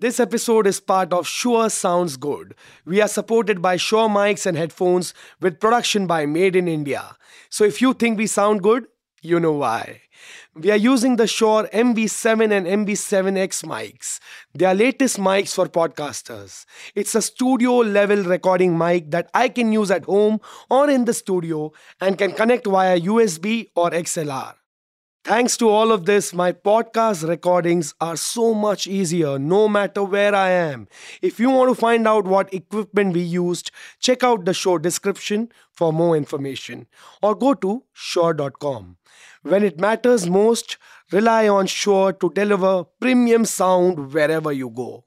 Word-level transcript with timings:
This 0.00 0.18
episode 0.18 0.66
is 0.66 0.80
part 0.80 1.12
of 1.12 1.26
Sure 1.26 1.68
Sounds 1.68 2.16
Good. 2.16 2.54
We 2.86 3.02
are 3.02 3.06
supported 3.06 3.60
by 3.60 3.76
Sure 3.76 4.08
mics 4.08 4.46
and 4.46 4.56
headphones 4.56 5.12
with 5.42 5.60
production 5.60 6.06
by 6.06 6.24
Made 6.24 6.56
in 6.56 6.68
India. 6.68 7.18
So 7.50 7.64
if 7.64 7.82
you 7.82 7.92
think 7.92 8.16
we 8.16 8.26
sound 8.26 8.62
good, 8.62 8.86
you 9.20 9.38
know 9.38 9.52
why. 9.52 10.00
We 10.54 10.70
are 10.70 10.78
using 10.78 11.16
the 11.16 11.26
Shure 11.26 11.68
MV7 11.74 12.50
and 12.50 12.86
MV7X 12.86 13.62
mics. 13.66 14.20
They 14.54 14.64
are 14.64 14.74
latest 14.74 15.18
mics 15.18 15.54
for 15.54 15.66
podcasters. 15.66 16.64
It's 16.94 17.14
a 17.14 17.20
studio 17.20 17.76
level 17.80 18.22
recording 18.22 18.78
mic 18.78 19.10
that 19.10 19.28
I 19.34 19.50
can 19.50 19.70
use 19.70 19.90
at 19.90 20.06
home 20.06 20.40
or 20.70 20.88
in 20.88 21.04
the 21.04 21.12
studio 21.12 21.72
and 22.00 22.16
can 22.16 22.32
connect 22.32 22.66
via 22.66 22.98
USB 22.98 23.68
or 23.76 23.90
XLR. 23.90 24.54
Thanks 25.22 25.58
to 25.58 25.68
all 25.68 25.92
of 25.92 26.06
this, 26.06 26.32
my 26.32 26.50
podcast 26.50 27.28
recordings 27.28 27.94
are 28.00 28.16
so 28.16 28.54
much 28.54 28.86
easier 28.86 29.38
no 29.38 29.68
matter 29.68 30.02
where 30.02 30.34
I 30.34 30.48
am. 30.48 30.88
If 31.20 31.38
you 31.38 31.50
want 31.50 31.68
to 31.68 31.74
find 31.78 32.08
out 32.08 32.24
what 32.24 32.52
equipment 32.54 33.12
we 33.12 33.20
used, 33.20 33.70
check 34.00 34.24
out 34.24 34.46
the 34.46 34.54
show 34.54 34.78
description 34.78 35.52
for 35.72 35.92
more 35.92 36.16
information 36.16 36.86
or 37.22 37.34
go 37.34 37.52
to 37.52 37.84
shure.com. 37.92 38.96
When 39.42 39.62
it 39.62 39.78
matters 39.78 40.26
most, 40.26 40.78
rely 41.12 41.48
on 41.48 41.66
Shure 41.66 42.14
to 42.14 42.30
deliver 42.30 42.84
premium 42.98 43.44
sound 43.44 44.14
wherever 44.14 44.52
you 44.52 44.70
go. 44.70 45.04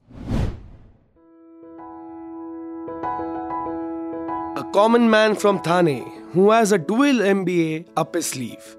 A 4.56 4.64
common 4.72 5.10
man 5.10 5.34
from 5.34 5.60
Thane 5.60 6.04
who 6.32 6.52
has 6.52 6.70
a 6.70 6.78
dual 6.78 7.18
MBA 7.34 7.88
up 7.96 8.14
his 8.14 8.26
sleeve 8.26 8.76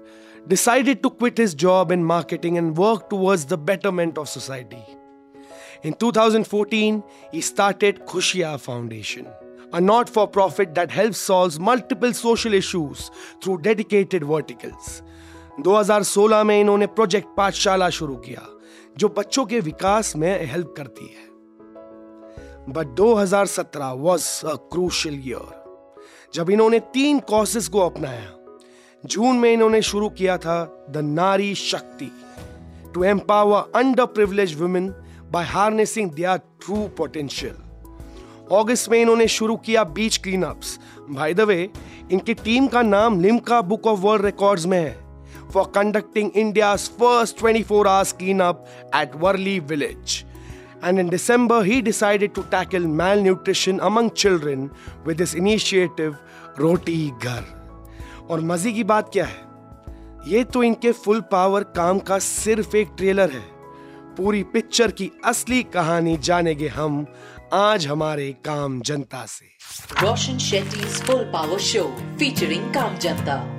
decided 0.48 1.02
to 1.02 1.10
quit 1.10 1.38
his 1.38 1.54
job 1.54 1.90
in 1.90 2.04
marketing 2.04 2.58
and 2.58 2.76
work 2.76 3.10
towards 3.10 3.44
the 3.46 3.58
betterment 3.58 4.16
of 4.18 4.28
society. 4.28 4.84
In 5.82 5.94
2014, 5.94 7.02
he 7.32 7.40
started 7.40 8.06
Khushiya 8.06 8.58
Foundation, 8.60 9.26
a 9.72 9.80
not 9.80 10.08
for 10.08 10.26
profit 10.28 10.74
that 10.74 10.90
helps 10.90 11.18
solve 11.18 11.58
multiple 11.58 12.12
social 12.12 12.54
issues 12.54 13.10
through 13.42 13.58
dedicated 13.62 14.24
verticals. 14.24 15.02
2016 15.64 16.42
में 16.44 16.60
इन्होंने 16.60 16.86
project 16.86 17.28
पाठशाला 17.36 17.88
शुरू 17.98 18.16
किया 18.24 18.46
जो 18.98 19.08
बच्चों 19.18 19.44
के 19.46 19.60
विकास 19.60 20.14
में 20.16 20.46
help 20.46 20.74
करती 20.76 21.06
है 21.06 21.24
but 22.72 22.94
2017 23.00 23.92
was 24.06 24.26
a 24.46 24.54
crucial 24.72 25.14
year 25.28 25.54
जब 26.34 26.50
इन्होंने 26.50 26.80
तीन 26.94 27.20
कोर्सेज 27.30 27.68
को 27.68 27.80
अपनाया 27.80 28.35
जून 29.04 29.36
में 29.36 29.52
इन्होंने 29.52 29.82
शुरू 29.82 30.08
किया 30.08 30.36
था 30.38 30.86
the 30.90 30.96
Nari 30.96 31.54
Shakti. 31.54 32.10
To 32.94 33.04
empower 33.04 33.72
under 33.74 34.04
privilege 34.04 34.54
women 34.60 34.88
by 35.32 35.44
harnessing 35.44 36.10
their 36.10 36.36
true 36.36 36.76
potential 36.96 37.56
अगस्त 38.56 38.90
में 38.90 39.00
इन्होंने 39.00 39.28
शुरू 39.28 39.56
किया 39.56 39.84
बीच 39.84 40.16
क्लीनअप्स 40.16 40.78
भाई 41.10 41.34
द 41.34 41.40
वे 41.40 41.70
इनकी 42.12 42.34
टीम 42.34 42.66
का 42.66 42.82
नाम 42.82 43.20
Limca 43.20 43.60
book 43.62 43.86
of 43.86 44.00
world 44.00 44.24
records 44.24 44.66
में 44.66 44.78
है। 44.78 44.96
For 45.52 45.72
conducting 45.74 46.30
India 46.36 46.76
first 46.76 47.44
24 47.44 47.86
hours 47.86 48.12
cleanup 48.12 48.64
at 48.96 49.16
Worli 49.16 49.58
village 49.60 50.24
and 50.82 50.98
in 50.98 51.08
December, 51.08 51.64
he 51.64 51.80
decided 51.80 52.34
to 52.34 52.42
tackle 52.44 52.86
malnutrition 53.02 53.80
among 53.80 54.10
children 54.10 54.70
with 55.06 55.18
his 55.18 55.34
initiative, 55.34 56.16
Roti 56.58 57.12
Ghar. 57.18 57.55
और 58.30 58.40
मज़े 58.40 58.72
की 58.72 58.84
बात 58.84 59.10
क्या 59.12 59.24
है? 59.24 59.44
ये 60.26 60.44
तो 60.44 60.62
इनके 60.62 60.92
फुल 60.92 61.20
पावर 61.20 61.64
काम 61.64 61.98
का 61.98 62.18
सिर्फ़ 62.18 62.76
एक 62.76 62.88
ट्रेलर 62.96 63.30
है। 63.30 63.44
पूरी 64.16 64.42
पिक्चर 64.42 64.90
की 64.90 65.10
असली 65.24 65.62
कहानी 65.62 66.16
जानेंगे 66.16 66.68
हम 66.68 67.06
आज 67.52 67.86
हमारे 67.86 68.32
काम 68.44 68.80
जनता 68.80 69.26
से। 69.26 69.46
Roshan 70.02 70.38
Shetty 70.38 70.80
full 70.80 71.24
power 71.24 71.58
show 71.58 71.84
featuring 72.18 72.74
काम 72.74 72.96
जनता। 72.98 73.55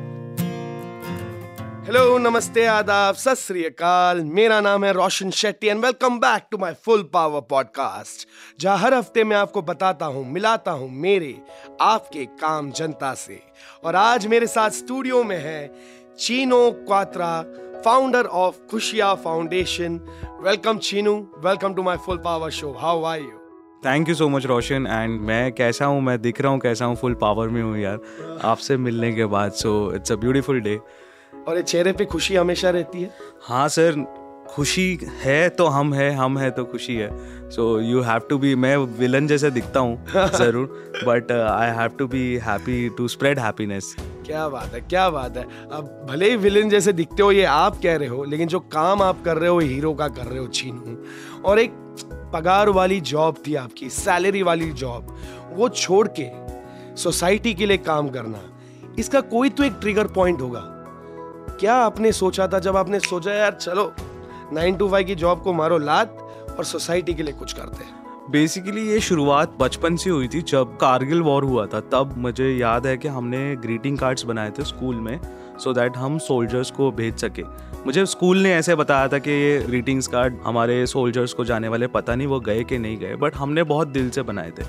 हेलो 1.87 2.17
नमस्ते 2.17 2.65
आदाब 2.65 3.15
सत 3.15 3.35
श्री 3.35 3.63
अकाल 3.65 4.21
मेरा 4.21 4.59
नाम 4.61 4.85
है 4.85 4.91
Roshan 4.93 5.29
Shetty 5.31 5.67
and 5.67 5.83
welcome 5.85 6.17
back 6.19 6.47
to 6.51 6.57
my 6.57 6.73
full 6.85 7.03
power 7.03 7.41
podcast 7.41 8.27
जहाँ 8.59 8.77
हर 8.77 8.93
हफ़्ते 8.93 9.23
मैं 9.23 9.37
आपको 9.37 9.61
बताता 9.61 10.05
हूँ 10.05 10.25
मिलाता 10.31 10.71
हूँ 10.71 10.89
मेरे 10.91 11.33
आपके 11.81 12.25
काम 12.25 12.71
जनता 12.71 13.13
से। 13.13 13.39
और 13.83 13.95
आज 13.95 14.27
मेरे 14.27 14.47
साथ 14.47 14.69
स्टूडियो 14.69 15.23
में 15.23 15.37
है 15.37 15.71
Cheeno 16.19 16.59
Kwatra 16.71 17.41
founder 17.85 18.25
of 18.25 18.55
Khushiyaan 18.71 19.13
foundation 19.15 19.99
welcome 20.41 20.77
Cheenu. 20.77 21.15
Welcome 21.37 21.73
to 21.73 21.83
my 21.83 21.97
full 21.97 22.17
power 22.17 22.49
show 22.49 22.71
how 22.71 23.03
are 23.03 23.19
you 23.19 23.39
thank 23.85 24.09
you 24.09 24.15
so 24.15 24.29
much 24.29 24.45
Roshan. 24.45 24.87
And 24.87 25.19
मैं 25.21 25.51
कैसा 25.53 25.85
हूँ? 25.85 26.01
मैं 26.01 26.21
दिख 26.21 26.41
रहा 26.41 26.51
हूँ 26.51 26.59
कैसा 26.59 26.85
हूँ? 26.85 26.95
फुल 26.95 27.13
पावर 27.13 27.47
में 27.47 27.61
हूँ 27.61 27.77
यार। 27.77 27.99
आपसे 28.43 28.77
मिलने 28.77 29.13
के 29.13 29.25
बाद 29.25 29.51
so 29.51 29.93
it's 29.95 30.11
a 30.11 30.15
beautiful 30.15 30.61
day 30.61 30.79
और 31.47 31.57
ये 31.57 31.61
चेहरे 31.63 31.91
पे 31.93 32.05
खुशी 32.05 32.35
हमेशा 32.35 32.69
रहती 32.69 33.01
है? 33.01 33.09
हाँ 33.43 33.67
सर 33.69 34.05
खुशी 34.49 34.97
है 35.21 35.47
तो 35.49 35.65
हम 35.65 35.93
है 35.93 36.09
हम 36.15 36.37
है 36.37 36.49
तो 36.51 36.63
खुशी 36.65 36.95
है। 36.95 37.09
So 37.51 37.79
you 37.79 38.01
have 38.01 38.21
to 38.29 38.37
be 38.37 38.53
मैं 38.55 38.75
विलन 38.99 39.27
जैसे 39.27 39.51
दिखता 39.51 39.79
हूँ 39.79 40.05
ज़रूर। 40.15 40.65
But 41.07 41.31
I 41.31 41.69
have 41.77 41.97
to 41.99 42.07
be 42.07 42.23
happy 42.43 42.87
to 42.97 43.07
spread 43.07 43.39
happiness 43.39 43.95
क्या 44.25 44.47
बात 44.49 44.73
है 44.73 44.81
क्या 44.81 45.09
बात 45.09 45.37
है। 45.37 45.43
अब 45.71 46.05
भले 46.09 46.29
ही 46.29 46.35
विलन 46.35 46.69
जैसे 46.69 46.93
दिखते 46.93 47.23
हो 47.23 47.31
ये 47.31 47.43
आप 47.45 47.79
कह 47.83 47.95
रहे 47.97 48.07
हो 48.07 48.23
लेकिन 48.23 48.47
जो 48.47 48.59
काम 48.59 49.01
आप 49.01 49.23
कर 49.25 49.37
रहे 49.37 49.49
हो 49.49 49.59
हीरो 49.59 49.93
का 49.93 50.07
कर 50.07 50.25
रहे 50.25 50.39
हो 50.39 50.47
छीनू। 50.47 50.97
और 51.45 51.59
एक 51.59 51.71
पगार 52.33 52.69
वाली 52.69 52.99
जॉब 53.01 53.35
थी 53.47 53.55
आपकी 53.55 53.89
सैलरी 53.89 54.41
वाली 54.43 54.71
जॉब 54.73 55.15
वो 55.53 55.69
छोड़ 55.69 56.07
के 56.19 56.29
सोसाइटी 57.01 57.53
के 57.53 57.65
लिए 57.65 57.77
काम 57.77 58.09
करना। 58.09 58.39
इसका 58.99 59.21
कोई 59.21 59.49
तो 59.49 59.63
एक 59.63 59.73
ट्रिगर 59.81 60.07
पॉइंट 60.07 60.41
होगा। 60.41 60.59
क्या 61.59 61.75
आपने 61.75 62.11
सोचा 62.11 62.47
था 62.47 62.59
जब 62.59 62.77
आपने 62.77 62.99
सोचा, 62.99 63.33
यार, 63.33 63.51
चलो 63.51 63.93
नाइन 64.53 64.75
टू 64.75 64.89
फाइव 64.89 65.05
की 65.05 65.15
जॉब 65.15 65.41
को 65.41 65.53
मारो 65.53 65.77
लात 65.77 66.17
और 66.57 66.65
सोसाइटी 66.65 67.13
के 67.13 67.23
लिए 67.23 67.33
कुछ 67.33 67.53
करते 67.53 67.83
हैं. 67.83 68.07
बेसिकली 68.31 68.89
ये 68.89 68.99
शुरुआत 68.99 69.55
बचपन 69.59 69.95
से 69.95 70.09
हुई 70.09 70.27
थी 70.27 70.41
जब 70.41 70.77
कारगिल 70.77 71.21
वॉर 71.21 71.43
हुआ 71.43 71.65
था। 71.65 71.79
तब 71.79 72.13
मुझे 72.17 72.57
याद 72.57 72.87
है 72.87 72.97
कि 72.97 73.07
हमने 73.07 73.55
ग्रीटिंग 73.55 73.97
कार्ड्स 73.97 74.25
बनाए 74.25 74.51
थे 74.51 74.65
स्कूल 74.65 74.95
में। 74.95 75.19
सो 75.59 75.69
so 75.69 75.77
दैट 75.77 75.97
हम 75.97 76.17
सोल्जर्स 76.19 76.71
को 76.71 76.91
भेज 76.91 77.17
सके। 77.17 77.43
मुझे 77.85 78.05
स्कूल 78.05 78.37
ने 78.37 78.53
ऐसे 78.53 78.75
बताया 78.75 79.07
था 79.07 79.17
कि 79.17 79.31
ये 79.31 79.59
ग्रीटिंग्स 79.59 80.07
कार्ड 80.07 80.37
हमारे 80.43 80.85
सोल्जर्स 80.87 81.33
को 81.33 81.45
जाने 81.45 81.67
वाले, 81.67 81.87
पता 81.87 82.15
नहीं 82.15 82.27
वो 82.27 82.39
गए 82.39 82.63
कि 82.63 82.77
नहीं 82.77 82.97
गए 82.97 83.15
बट 83.15 83.35
हमने 83.35 83.63
बहुत 83.63 83.87
दिल 83.87 84.09
से 84.09 84.21
बनाए 84.21 84.51
थे। 84.51 84.63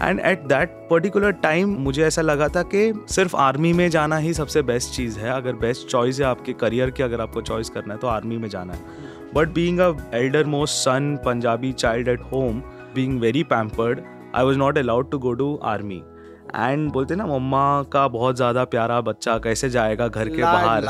And 0.00 0.20
at 0.20 0.42
that 0.42 0.86
particular 0.90 1.32
time 1.42 1.74
मुझे 1.78 2.02
ऐसा 2.04 2.22
लगा 2.22 2.48
था 2.48 2.62
कि 2.74 2.92
सिर्फ़ 3.08 3.36
आर्मी 3.36 3.72
में 3.72 3.88
जाना 3.90 4.16
ही 4.16 4.34
सबसे 4.34 4.62
बेस्ट 4.62 4.94
चीज़ 4.94 5.18
है। 5.18 5.30
अगर 5.30 5.52
बेस्ट 5.56 5.88
चॉइस 5.88 6.20
है 6.20 6.26
आपके 6.26 6.52
करियर 6.52 6.90
की, 6.90 7.02
अगर 7.02 7.20
आपको 7.20 7.42
चॉइस 7.42 7.70
करना 7.70 7.94
है 7.94 8.00
तो 8.00 8.06
आर्मी 8.06 8.36
में 8.36 8.48
जाना 8.48 8.72
है। 8.72 9.10
But 9.34 9.48
being 9.48 9.78
a 9.78 9.92
elder 10.14 10.46
most 10.46 10.74
son 10.74 11.16
Punjabi 11.24 11.72
child 11.72 12.08
at 12.08 12.22
home 12.32 12.62
being 12.94 13.20
very 13.20 13.42
pampered 13.44 14.00
I 14.34 14.44
was 14.44 14.58
not 14.58 14.78
allowed 14.78 15.10
to 15.10 15.18
go 15.18 15.32
to 15.32 15.54
army 15.64 16.02
and 16.56 16.90
बोलते 16.92 17.14
ना 17.14 17.26
मम्मा 17.26 17.82
का 17.82 18.06
बहुत 18.08 18.36
ज़्यादा 18.36 18.64
प्यारा 18.66 19.00
बच्चा 19.00 19.36
कैसे 19.38 19.70
जाएगा 19.70 20.08
घर 20.08 20.28
के 20.28 20.42
बाहर? 20.42 20.86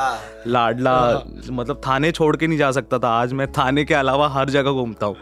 लाडला 0.47 0.91
हाँ। 0.93 1.25
मतलब 1.51 1.81
थाने 1.87 2.11
छोड़ 2.13 2.37
के 2.37 2.47
नहीं 2.47 2.59
जा 2.59 2.71
सकता 2.73 2.99
था। 2.99 3.09
आज 3.21 3.33
मैं 3.33 3.51
थाने 3.53 3.85
के 3.85 3.95
अलावा 3.95 4.29
हर 4.29 4.51
जगह 4.51 4.71
घूमता 4.73 5.07
हूँ। 5.07 5.17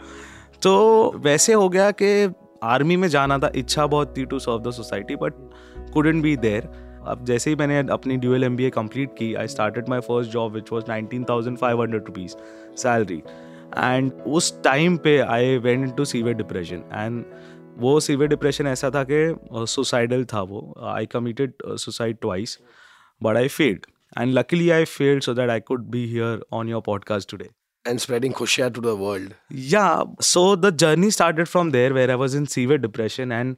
तो 0.63 1.13
वैसे 1.17 1.53
हो 1.53 1.67
गया 1.69 1.91
कि 2.01 2.33
आर्मी 2.63 2.95
में 2.95 3.07
जाना 3.07 3.37
था। 3.37 3.51
इच्छा 3.55 3.85
बहुत 3.87 4.13
थी 4.17 4.25
to 4.25 4.39
serve 4.39 4.69
the 4.69 4.71
society 4.73 5.15
but 5.15 5.33
couldn't 5.93 6.23
be 6.23 6.35
there 6.37 6.69
अब 7.07 7.23
जैसे 7.25 7.49
ही 7.49 7.55
मैंने 7.55 7.77
अपनी 7.91 8.17
dual 8.17 8.43
M 8.43 8.55
B 8.55 8.65
A 8.65 8.69
complete 8.69 9.13
की 9.17 9.33
I 9.33 9.47
started 9.47 9.89
my 9.89 9.99
first 9.99 10.31
job 10.31 10.53
which 10.53 10.71
was 10.71 10.85
nineteen 10.89 11.23
thousand 11.29 11.57
five 11.57 11.81
hundred 11.81 12.05
rupees 12.07 12.35
salary 12.81 13.21
and 13.77 14.11
उस 14.27 14.53
टाइम 14.63 14.97
पे 14.97 15.17
I 15.19 15.57
went 15.57 15.95
to 15.97 16.05
severe 16.05 16.35
depression 16.37 16.83
and 16.93 17.23
वो 17.77 17.99
severe 17.99 18.29
depression 18.29 18.67
ऐसा 18.67 18.89
था 18.95 19.03
कि 19.11 19.65
सुसाइडल 19.67 20.25
था 20.33 20.41
वो. 20.41 20.73
I 20.95 21.05
committed 21.05 21.53
suicide 21.85 22.17
twice 22.21 22.57
but 23.21 23.37
I 23.37 23.47
failed 23.47 23.85
and 24.17 24.33
luckily 24.33 24.69
I 24.69 24.85
failed 24.85 25.23
so 25.23 25.33
that 25.33 25.49
I 25.49 25.59
could 25.59 25.85
be 25.91 26.05
here 26.07 26.43
on 26.53 26.69
your 26.69 26.81
podcast 26.85 27.31
today 27.31 27.49
and 27.85 28.01
spreading 28.01 28.33
khushia 28.37 28.65
to 28.73 28.81
the 28.85 28.91
world. 28.97 29.29
Yeah, 29.69 30.01
so 30.21 30.41
the 30.65 30.71
journey 30.81 31.07
started 31.09 31.47
from 31.53 31.71
there 31.75 31.93
where 31.93 32.11
I 32.15 32.17
was 32.23 32.35
in 32.39 32.45
severe 32.55 32.77
depression 32.83 33.31
and 33.37 33.55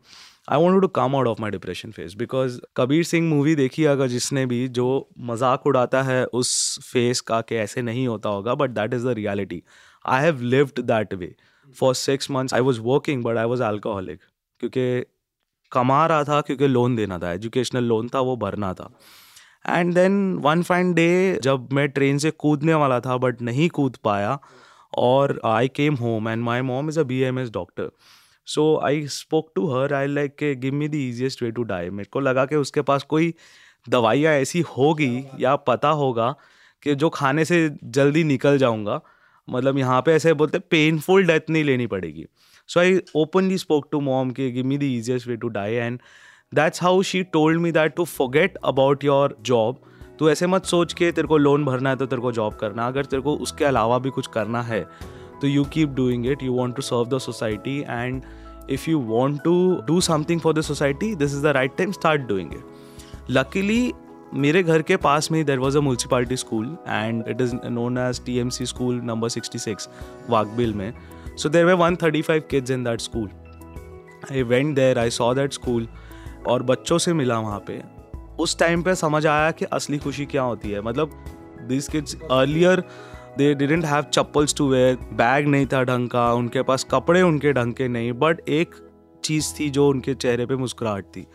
I 0.52 0.60
want 0.60 0.82
to 0.82 0.88
come 0.88 1.16
out 1.16 1.28
of 1.28 1.42
my 1.42 1.52
depression 1.52 1.92
face 1.92 2.14
because 2.18 2.60
Kabir 2.76 3.04
Singh 3.04 3.28
movie 3.30 3.56
देखी 3.56 3.86
अगर 3.86 4.08
जिसने 4.08 4.46
भी 4.46 4.68
जो 4.78 4.88
मज़ाक 5.30 5.68
उड़ाता 5.68 6.02
है 6.04 6.26
उस 6.40 6.80
face 6.84 7.22
का 7.22 7.40
कि 7.42 7.56
ऐसे 7.56 7.82
नहीं 7.82 8.08
होता 8.08 8.30
होगा 8.30 8.56
but 8.56 8.70
that 8.70 8.94
is 8.94 9.08
the 9.08 9.14
reality 9.18 9.62
I 10.06 10.24
have 10.24 10.42
lived 10.42 10.80
that 10.82 11.14
way 11.14 11.34
for 11.74 11.96
six 11.96 12.32
months 12.32 12.54
I 12.54 12.62
was 12.62 12.80
working 12.82 13.24
but 13.24 13.38
I 13.38 13.46
was 13.46 13.64
alcoholic 13.64 14.20
क्योंकि 14.62 15.04
कमा 15.72 16.06
रहा 16.08 16.24
था, 16.24 16.40
क्योंकि 16.42 16.68
लोन 16.68 16.96
देना 16.96 17.18
था 17.20 17.32
एजुकेशनल 17.34 17.84
लोन 17.84 18.10
था, 18.10 18.20
वो 18.20 18.36
भरना 18.38 18.74
था। 18.74 18.90
And 19.68 19.94
then 19.94 20.36
one 20.44 20.62
fine 20.64 20.94
day 20.94 21.40
जब 21.44 21.70
मैं 21.74 21.88
ट्रेन 21.90 22.18
से 22.18 22.32
कूदने 22.34 22.74
वाला 22.76 23.00
था 23.00 23.18
बट 23.18 23.42
नहीं 23.42 23.70
कूद 23.70 23.98
पाया, 24.04 24.38
और 24.94 25.40
I 25.46 25.68
came 25.70 25.96
home 25.96 26.30
and 26.30 26.44
my 26.44 26.62
mom 26.64 26.90
is 26.90 27.00
a 27.00 27.04
B 27.04 27.20
M 27.24 27.40
S 27.40 27.50
doctor 27.52 27.90
so 28.48 28.66
I 28.84 29.08
spoke 29.10 29.52
to 29.56 29.68
her 29.72 29.94
I 29.94 30.08
like 30.08 30.36
के 30.36 30.54
give 30.56 30.74
me 30.74 30.88
the 30.88 30.96
easiest 30.96 31.44
way 31.44 31.52
to 31.52 31.64
die 31.64 31.90
मेरे 31.92 32.10
को 32.14 32.20
लगा 32.20 32.46
कि 32.46 32.56
उसके 32.56 32.82
पास 32.84 33.04
कोई 33.06 33.34
दवाइयाँ 33.88 34.34
ऐसी 34.34 34.62
होगी, 34.70 35.26
या 35.40 35.56
पता 35.58 35.90
होगा 35.92 36.34
कि 36.84 36.96
जो 36.96 37.10
खाने 37.10 37.46
से 37.46 37.70
जल्दी 37.86 38.24
निकल 38.26 38.58
जाऊँगा। 38.58 39.00
मतलब 39.48 39.78
यहाँ 39.78 40.02
पे 40.02 40.14
ऐसे 40.14 40.34
बोलते 40.34 40.60
पेनफुल 40.60 41.26
डेथ 41.28 41.50
नहीं 41.50 41.64
लेनी 41.64 41.88
पड़ेगी। 41.88 42.26
So 42.68 42.80
I 42.80 43.00
openly 43.16 43.58
spoke 43.58 43.88
to 43.92 44.02
mom 44.02 44.32
के 44.32 44.50
give 44.52 44.66
me 44.66 44.78
the 44.78 44.84
easiest 44.84 45.28
way 45.28 45.36
to 45.36 45.48
die 45.48 45.74
and 45.74 46.00
that's 46.54 46.84
how 46.84 47.02
she 47.02 47.24
told 47.24 47.62
me 47.62 47.72
that 47.72 47.96
to 47.96 48.06
forget 48.06 48.58
about 48.66 49.04
your 49.04 49.38
job 49.42 49.82
तू 50.20 50.30
ऐसे 50.30 50.48
मत 50.48 50.66
सोच 50.66 50.94
के 50.94 51.12
तेरे 51.12 51.28
को 51.28 51.38
लोन 51.38 51.66
भरना 51.66 51.90
है 51.90 51.96
तो 51.96 52.06
तेरे 52.06 52.22
को 52.22 52.32
जॉब 52.32 52.54
करना 52.54 52.88
अगर 52.88 53.06
तेरे 53.06 53.22
को 53.22 53.36
उसके 53.36 53.66
अलावा 53.66 53.98
भी 54.00 54.10
कुछ 54.10 54.28
करना 54.28 54.62
है 54.62 54.86
तो 55.42 55.48
you 55.48 55.64
keep 55.64 55.90
doing 55.90 56.28
it 56.28 56.44
you 56.44 56.54
want 56.54 56.76
to 56.76 56.82
serve 56.82 57.16
the 57.16 57.20
society 57.20 57.80
and 57.80 58.22
if 58.70 58.90
you 58.90 59.00
want 59.00 59.42
to 59.44 59.82
do 59.88 60.00
something 60.02 60.42
for 60.42 60.54
the 60.54 60.62
society 60.62 61.16
this 61.16 61.34
is 61.34 61.44
the 61.44 61.46
right 61.46 61.76
time 61.78 61.92
start 61.92 62.22
doing 62.22 62.54
it 62.54 62.64
luckily 63.30 63.94
मेरे 64.34 64.62
घर 64.64 64.82
के 64.82 64.96
पास 64.98 65.32
में 65.32 65.44
there 65.46 65.60
was 65.60 65.78
a 65.78 65.82
municipality 65.82 66.36
school 66.38 66.66
and 66.88 67.24
it 67.30 67.42
is 67.42 67.56
known 67.66 67.98
as 67.98 68.24
T 68.26 68.38
M 68.40 68.50
C 68.50 68.66
school 68.66 69.02
number 69.04 69.30
sixty 69.30 69.60
six 69.60 69.90
Waghbil 70.30 70.74
में. 70.74 70.94
So 71.38 71.50
there 71.50 71.66
were 71.66 71.74
one 71.74 71.96
thirty 71.96 72.22
five 72.22 72.44
kids 72.52 72.72
in 72.72 72.84
that 72.84 73.02
school 73.02 73.30
I 74.32 74.44
went 74.44 74.76
there 74.76 75.00
I 75.00 75.10
saw 75.10 75.34
that 75.34 75.54
school 75.54 75.88
और 76.48 76.64
बच्चों 76.64 76.98
से 76.98 77.14
मिला 77.14 77.40
वहाँ 77.40 77.64
पे. 77.68 77.82
उस 78.40 78.58
time 78.60 78.84
पे 78.84 78.96
समझ 78.96 79.26
आया 79.28 79.52
कि 79.52 79.66
असली 79.66 79.98
खुशी 79.98 80.26
क्या 80.26 80.42
होती 80.42 80.72
है. 80.72 80.82
मतलब 80.82 81.12
this 81.68 81.88
kids 81.88 82.18
earlier 82.32 82.84
they 83.38 83.54
didn't 83.56 83.86
have 83.86 84.04
chappals 84.04 84.56
to 84.56 84.70
wear 84.70 84.98
bag 85.14 85.48
नहीं 85.48 85.66
था 85.66 85.84
ढंग 85.84 86.10
का, 86.10 86.32
उनके 86.34 86.62
पास 86.62 86.88
कपड़े 86.92 87.22
उनके 87.22 87.54
ढंग 87.54 87.74
के 87.74 87.88
नहीं 87.88 88.12
बट 88.14 88.50
एक 88.50 88.76
चीज़ 89.24 89.54
थी 89.60 89.70
जो 89.70 89.88
उनके 89.90 90.14
चेहरे 90.16 90.46
पे 90.46 90.56
मुस्कुराहट 90.56 91.06
थी. 91.06 91.28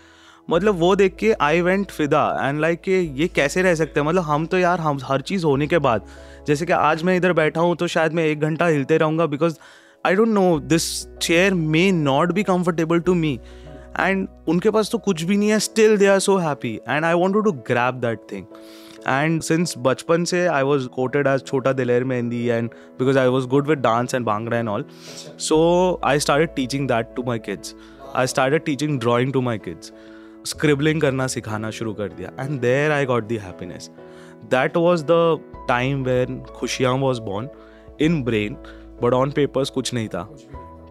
मतलब 0.50 0.78
वो 0.78 0.94
देख 0.96 1.16
के 1.16 1.32
आई 1.40 1.60
वेंट 1.60 1.90
फिदा 1.90 2.22
एंड 2.42 2.60
लाइक 2.60 2.80
के 2.80 3.00
ये 3.00 3.28
कैसे 3.28 3.62
रह 3.62 3.74
सकते 3.74 4.00
हैं? 4.00 4.06
मतलब 4.06 4.22
हम 4.22 4.46
तो 4.46 4.58
यार, 4.58 4.80
हम 4.80 4.98
हर 5.04 5.20
चीज़ 5.20 5.44
होने 5.44 5.66
के 5.66 5.78
बाद, 5.78 6.06
जैसे 6.46 6.66
कि 6.66 6.72
आज 6.72 7.02
मैं 7.02 7.16
इधर 7.16 7.32
बैठा 7.32 7.60
हूँ 7.60 7.76
तो 7.76 7.86
शायद 7.86 8.12
मैं 8.12 8.24
एक 8.24 8.40
घंटा 8.40 8.66
हिलते 8.66 8.98
रहूँगा 8.98 9.26
because 9.26 9.58
I 10.06 10.14
don't 10.14 10.28
know 10.28 10.58
this 10.60 11.06
chair 11.18 11.54
may 11.54 11.90
not 11.92 12.32
be 12.32 12.42
comfortable 12.42 13.00
to 13.00 13.14
me 13.14 13.38
and 14.00 14.26
उनके 14.48 14.70
पास 14.70 14.90
तो 14.92 14.98
कुछ 14.98 15.22
भी 15.22 15.36
नहीं 15.36 15.48
है 15.50 15.58
still 15.58 15.96
they 15.96 16.06
are 16.06 16.18
so 16.18 16.36
happy 16.38 16.74
and 16.88 17.04
I 17.04 17.14
want 17.14 17.34
to 17.34 17.52
grab 17.52 17.94
that 17.94 18.20
thing 18.32 18.44
and 19.08 19.40
since 19.42 19.74
बचपन 19.78 20.24
से 20.24 20.46
आई 20.46 20.62
वॉज़ 20.62 20.86
कोटेड 20.86 21.26
एज 21.26 21.44
छोटा 21.46 21.72
Daler 21.72 22.04
Mehndi 22.04 22.44
and 22.46 22.70
because 22.98 23.18
I 23.18 23.28
was 23.28 23.46
good 23.46 23.68
with 23.68 23.78
dance 23.78 24.14
and 24.14 24.26
bhangra 24.26 24.58
and 24.58 24.68
all 24.68 24.84
so 25.38 25.58
I 26.04 26.18
started 26.18 26.54
teaching 26.54 26.88
that 26.88 27.14
to 27.16 27.22
my 27.22 27.38
kids 27.38 27.74
I 28.16 28.26
started 28.26 28.64
teaching 28.64 28.98
drawing 29.00 29.32
to 29.32 29.40
my 29.40 29.58
kids 29.58 29.92
scribbling 30.46 31.00
करना 31.00 31.26
सिखाना 31.26 31.70
शुरू 31.70 31.94
कर 31.94 32.08
दिया। 32.08 32.44
And 32.44 32.60
there 32.60 32.92
I 32.92 33.06
got 33.06 33.24
the 33.24 33.36
happiness 33.36 33.90
that 34.44 34.76
was 34.76 35.04
the 35.04 35.40
time 35.68 36.04
when 36.04 36.42
Khushiyaan 36.42 36.92
was 36.92 37.20
born 37.20 37.48
in 38.00 38.22
brain 38.22 38.54
but 39.02 39.12
on 39.12 39.30
papers 39.30 39.70
कुछ 39.70 39.94
नहीं 39.94 40.08
था। 40.08 40.28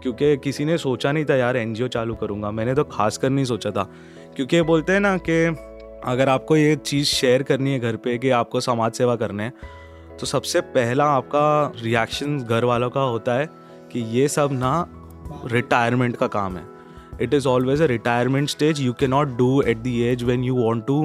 क्योंकि 0.02 0.38
किसी 0.38 0.66
ने 0.66 0.78
सोचा 0.78 1.12
नहीं 1.12 1.26
था, 1.26 1.36
यार 1.36 1.58
एनजीओ 1.58 1.88
चालू 1.88 2.16
करूँगा। 2.16 2.52
मैंने 2.52 2.76
तो 2.76 2.84
खास 2.84 3.18
कर 3.18 3.30
नहीं 3.30 3.46
सोचा 3.46 3.72
था। 3.72 3.84
क्योंकि 4.36 4.62
बोलते 4.62 4.94
हैं 4.94 5.00
ना 5.00 5.18
कि 5.18 5.46
अगर 6.06 6.30
आपको 6.30 6.58
ये 6.58 6.76
चीज़ 6.76 7.06
शेयर 7.06 7.44
करनी 7.44 7.72
है 7.72 7.80
घर 7.80 7.96
पे 7.96 8.18
कि 8.18 8.30
आपको 8.30 8.60
समाज 8.60 8.92
सेवा 8.92 9.16
करने 9.16 9.44
है 9.44 9.54
तो 10.20 10.26
सबसे 10.26 10.62
पहला 10.62 11.06
आपका 11.06 11.74
रिएक्शन 11.82 12.40
घर 12.40 12.64
वालों 12.64 12.90
का 12.90 13.02
होता 13.02 13.34
है 13.34 13.50
कि 13.92 14.00
ये 14.00 14.28
सब 14.28 14.50
ना 14.52 14.88
रिटायरमेंट 15.46 16.16
का 16.16 16.28
काम 16.28 16.58
है। 16.58 16.77
It 17.22 17.34
is 17.34 17.48
always 17.48 17.82
a 17.82 17.86
retirement 17.86 18.50
stage 18.50 18.82
you 18.82 18.94
can 19.00 19.10
not 19.10 19.38
do 19.38 19.62
at 19.62 19.78
the 19.78 19.88
age 20.12 20.24
when 20.24 20.44
you 20.44 20.56
want 20.56 20.86
to 20.88 21.02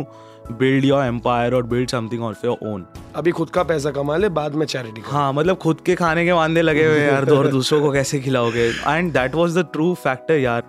build 0.52 0.84
your 0.84 1.04
empire 1.04 1.54
और 1.54 1.62
build 1.66 1.90
something 1.90 2.22
of 2.24 2.46
your 2.46 2.68
own 2.68 2.84
अभी 3.16 3.30
खुद 3.30 3.50
का 3.50 3.62
पैसा 3.62 3.90
कमा 3.90 4.16
ले 4.16 4.28
बाद 4.38 4.54
में 4.54 4.66
चैरिटी 4.66 5.02
हाँ 5.06 5.32
मतलब 5.32 5.56
खुद 5.56 5.80
के 5.86 5.94
खाने 5.94 6.24
के 6.24 6.32
वादे 6.32 6.62
लगे 6.62 6.86
हुए 6.86 7.00
यार 7.00 7.30
और 7.30 7.48
दूसरों 7.48 7.80
को 7.80 7.92
कैसे 7.92 8.20
खिलाओगे? 8.20 8.68
And 8.88 9.12
that 9.12 9.34
was 9.34 9.58
the 9.58 9.66
true 9.72 9.92
factor 9.94 10.38
यार। 10.38 10.62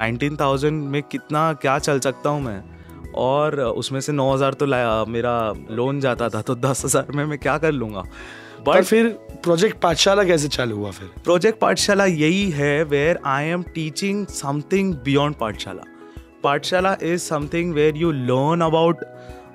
नाइनटीन 0.00 0.36
थाउज़ेंड 0.36 0.82
में 0.90 1.02
कितना 1.02 1.52
क्या 1.52 1.78
चल 1.78 2.00
सकता 2.00 2.30
हूँ 2.30 2.42
मैं? 2.42 2.62
और 3.16 3.60
उसमें 3.60 4.00
से 4.00 4.12
नौ 4.12 4.32
हज़ार 4.34 4.54
तो 4.54 4.66
लाया 4.66 5.04
मेरा 5.08 5.52
लोन 5.70 6.00
जाता 6.00 6.28
था 6.28 6.42
तो 6.42 6.54
दस 6.54 6.84
हज़ार 6.84 7.12
में 7.14 7.24
मैं 7.24 7.38
क्या 7.38 7.56
कर 7.58 7.72
लूँगा? 7.72 8.02
बट 8.66 8.84
फिर 8.84 9.08
प्रोजेक्ट 9.42 9.80
पाठशाला 9.80 10.24
कैसे 10.24 10.48
चालू 10.48 10.76
हुआ 10.76 10.90
फिर? 10.90 11.08
प्रोजेक्ट 11.24 11.58
पाठशाला 11.60 12.04
यही 12.04 12.50
है 12.50 12.82
where 12.84 13.18
I 13.26 13.48
am 13.48 13.62
teaching 13.74 14.26
something 14.28 14.94
beyond 15.04 15.36
Pathshala. 15.36 15.82
Pathshala 16.42 16.96
is 17.02 17.20
something 17.22 17.72
where 17.74 17.96
you 17.96 18.10
learn 18.12 18.60
about 18.64 19.04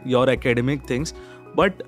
your 0.07 0.29
academic 0.29 0.89
things 0.89 1.13
but 1.57 1.83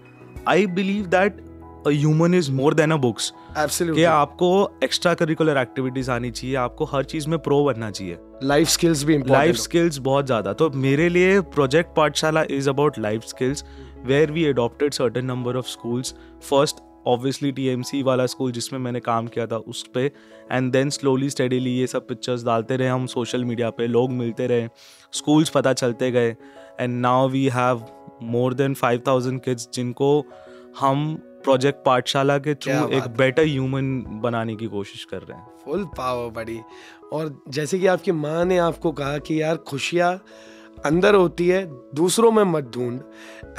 I 0.48 0.66
believe 0.75 1.06
that 1.08 1.42
a 1.88 1.90
human 1.90 2.34
is 2.34 2.52
more 2.52 2.74
than 2.74 2.92
a 2.92 2.98
books 2.98 3.31
कि 3.70 4.04
आपको 4.04 4.52
एक्स्ट्रा 4.84 5.14
करिकुलर 5.14 5.58
एक्टिविटीज़ 5.58 6.12
आनी 6.12 6.31
चाहिए 6.31 6.56
आपको 6.58 6.86
हर 6.94 7.04
चीज़ 7.06 7.28
में 7.30 7.38
pro 7.40 7.64
बनना 7.64 7.90
चाहिए। 7.92 8.18
Life 8.44 8.68
skills 8.70 9.04
भी 9.04 9.18
life 9.30 9.56
skills 9.58 9.98
बहुत 10.08 10.25
ज़्यादा। 10.25 10.54
तो 10.54 10.70
मेरे 10.86 11.10
लिए 11.10 11.40
project 11.56 11.96
Pathshala 11.98 12.44
is 12.52 12.70
about 12.70 13.00
life 13.00 13.24
skills 13.28 13.64
where 14.06 14.31
we 14.31 14.46
adopted 14.46 14.94
certain 14.94 15.25
number 15.25 15.56
of 15.58 15.68
schools 15.68 16.14
first 16.50 16.81
obviously 17.07 17.51
tea 17.51 18.03
वाला 18.03 18.25
स्कूल 18.25 18.51
जिसमें 18.51 18.79
मैंने 18.79 19.00
काम 19.00 19.27
किया 19.27 19.45
था 19.47 19.57
उस 19.57 19.83
पर 19.88 20.09
एंड 20.51 20.71
देन 20.71 20.89
स्लोली 20.89 21.29
स्टडीली 21.29 21.71
ये 21.71 21.88
सब 21.88 22.07
पिक्चर्स 22.07 22.44
डालते 22.45 22.77
रहे 22.77 22.88
हम 22.88 23.05
सोशल 23.05 23.45
मीडिया 23.45 23.69
पे 23.69 23.88
लोग 23.88 24.11
मिलते 24.11 24.47
रहे 24.47 24.67
स्कूल्स 25.13 25.50
पता 25.50 25.73
चलते 25.73 26.11
गए। 26.11 26.35
And 26.79 27.01
now 27.01 27.27
we 27.29 27.45
have 27.47 27.85
more 28.23 28.53
than 28.53 28.73
five 28.73 29.01
thousand 29.07 29.41
kids 29.41 29.69
जिनको 29.73 30.25
हम 30.79 31.13
प्रोजेक्ट 31.44 31.85
पाठशाला 31.85 32.38
के 32.38 32.55
थ्रू 32.55 32.88
एक 32.89 33.07
बेटर 33.07 33.44
ह्यूमन 33.44 34.19
बनाने 34.23 34.55
की 34.55 34.65
कोशिश 34.65 35.03
कर 35.03 35.17
रहे 35.17 35.38
हैं। 35.38 35.47
फुल 35.65 35.83
पावर 35.97 36.31
बड़ी 36.31 36.59
और 37.13 37.44
जैसे 37.50 37.79
कि 37.79 37.88
आपकी 37.88 38.11
माँ 38.11 38.45
ने 38.45 38.57
आपको 38.57 38.91
कहा 38.91 39.17
कि 39.17 39.41
यार 39.41 39.57
खुशियाँ 39.57 40.13
अंदर 40.85 41.15
होती 41.15 41.47
है 41.47 41.65
दूसरों 41.95 42.31
में 42.31 42.44
मत 42.44 42.71
ढूंढ। 42.75 43.00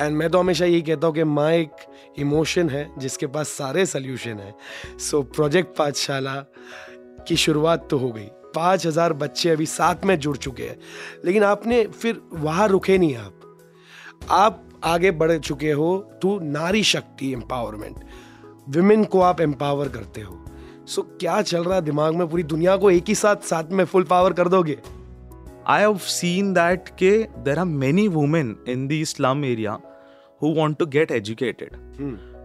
एंड 0.00 0.17
मैं 0.17 0.31
तो 0.31 0.38
हमेशा 0.38 0.65
यही 0.65 0.82
कहता 0.82 1.06
हूँ 1.06 1.15
कि 1.15 1.25
माँ 1.25 1.50
एक 1.53 1.71
इमोशन 2.19 2.71
है 2.71 2.88
जिसके 2.99 3.26
पास 3.26 3.49
सारे 3.49 3.87
सल्यूशन 3.87 4.38
है। 4.38 4.55
सो 5.00 5.23
प्रोजेक्ट 5.23 5.76
पाठशाला 5.76 6.35
की 7.29 7.37
शुरुआत 7.37 7.87
तो 7.91 7.99
हो 7.99 8.11
गई। 8.12 8.29
पाँच 8.55 8.87
हज़ार 8.87 9.12
बच्चे 9.12 9.50
अभी 9.50 9.67
साथ 9.67 10.05
में 10.05 10.19
जुड़ 10.19 10.37
चुके 10.37 10.63
हैं। 10.63 10.79
लेकिन 11.25 11.44
आपने 11.44 11.84
फिर 11.87 12.20
वहाँ 12.32 12.69
रुके 12.69 12.99
नहीं 12.99 13.17
आप। 13.17 13.41
आप 14.31 14.63
आगे 14.84 15.10
बढ़ 15.10 15.37
चुके 15.39 15.70
हो 15.72 15.96
टू 16.22 16.39
नारी 16.43 16.82
शक्ति 16.84 17.32
एम्पावरमेंट 17.32 18.05
विमेन 18.69 19.05
को 19.05 19.20
आप 19.20 19.41
एम्पावर 19.41 19.89
करते 19.89 20.20
हो। 20.20 20.44
सो 20.87 21.01
so, 21.03 21.08
क्या 21.20 21.41
चल 21.43 21.65
रहा 21.65 21.75
है 21.75 21.82
दिमाग 21.82 22.15
में? 22.15 22.29
पूरी 22.29 22.43
दुनिया 22.43 22.77
को 22.77 22.91
एक 22.91 23.05
ही 23.08 23.15
साथ 23.15 23.37
साथ 23.44 23.70
में 23.70 23.84
फुल 23.84 24.03
पावर 24.05 24.32
कर 24.32 24.49
दोगे? 24.49 24.79
आई 25.67 25.81
हैव 25.81 25.99
सीन 25.99 26.53
दैट 26.53 26.89
के 26.89 27.11
there 27.23 27.59
are 27.59 27.65
many 27.65 28.09
women 28.09 28.56
in 28.69 28.89
the 28.89 28.93
Islam 28.93 29.44
area 29.44 29.79
who 30.43 30.49
want 30.49 30.79
to 30.79 30.87
get 30.87 31.11
educated 31.11 31.71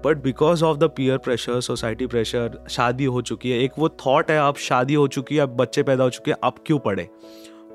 but 0.05 0.17
because 0.17 0.63
of 0.63 0.77
the 0.77 0.83
peer 0.83 1.17
pressure 1.17 1.61
society 1.61 2.07
pressure 2.07 2.65
शादी 2.69 3.05
हो 3.05 3.21
चुकी 3.21 3.51
है 3.51 3.63
एक 3.63 3.71
वो 3.79 3.89
थाट 3.89 4.31
है 4.31 4.37
आप 4.37 4.57
शादी 4.57 4.93
हो 4.93 5.07
चुकी 5.07 5.35
है 5.35 5.41
आप 5.41 5.49
बच्चे 5.49 5.83
पैदा 5.83 6.03
हो 6.03 6.09
चुके 6.09 6.31
हैं 6.31 6.37
आप 6.43 6.55
क्यों 6.67 6.79
पढ़े? 6.79 7.09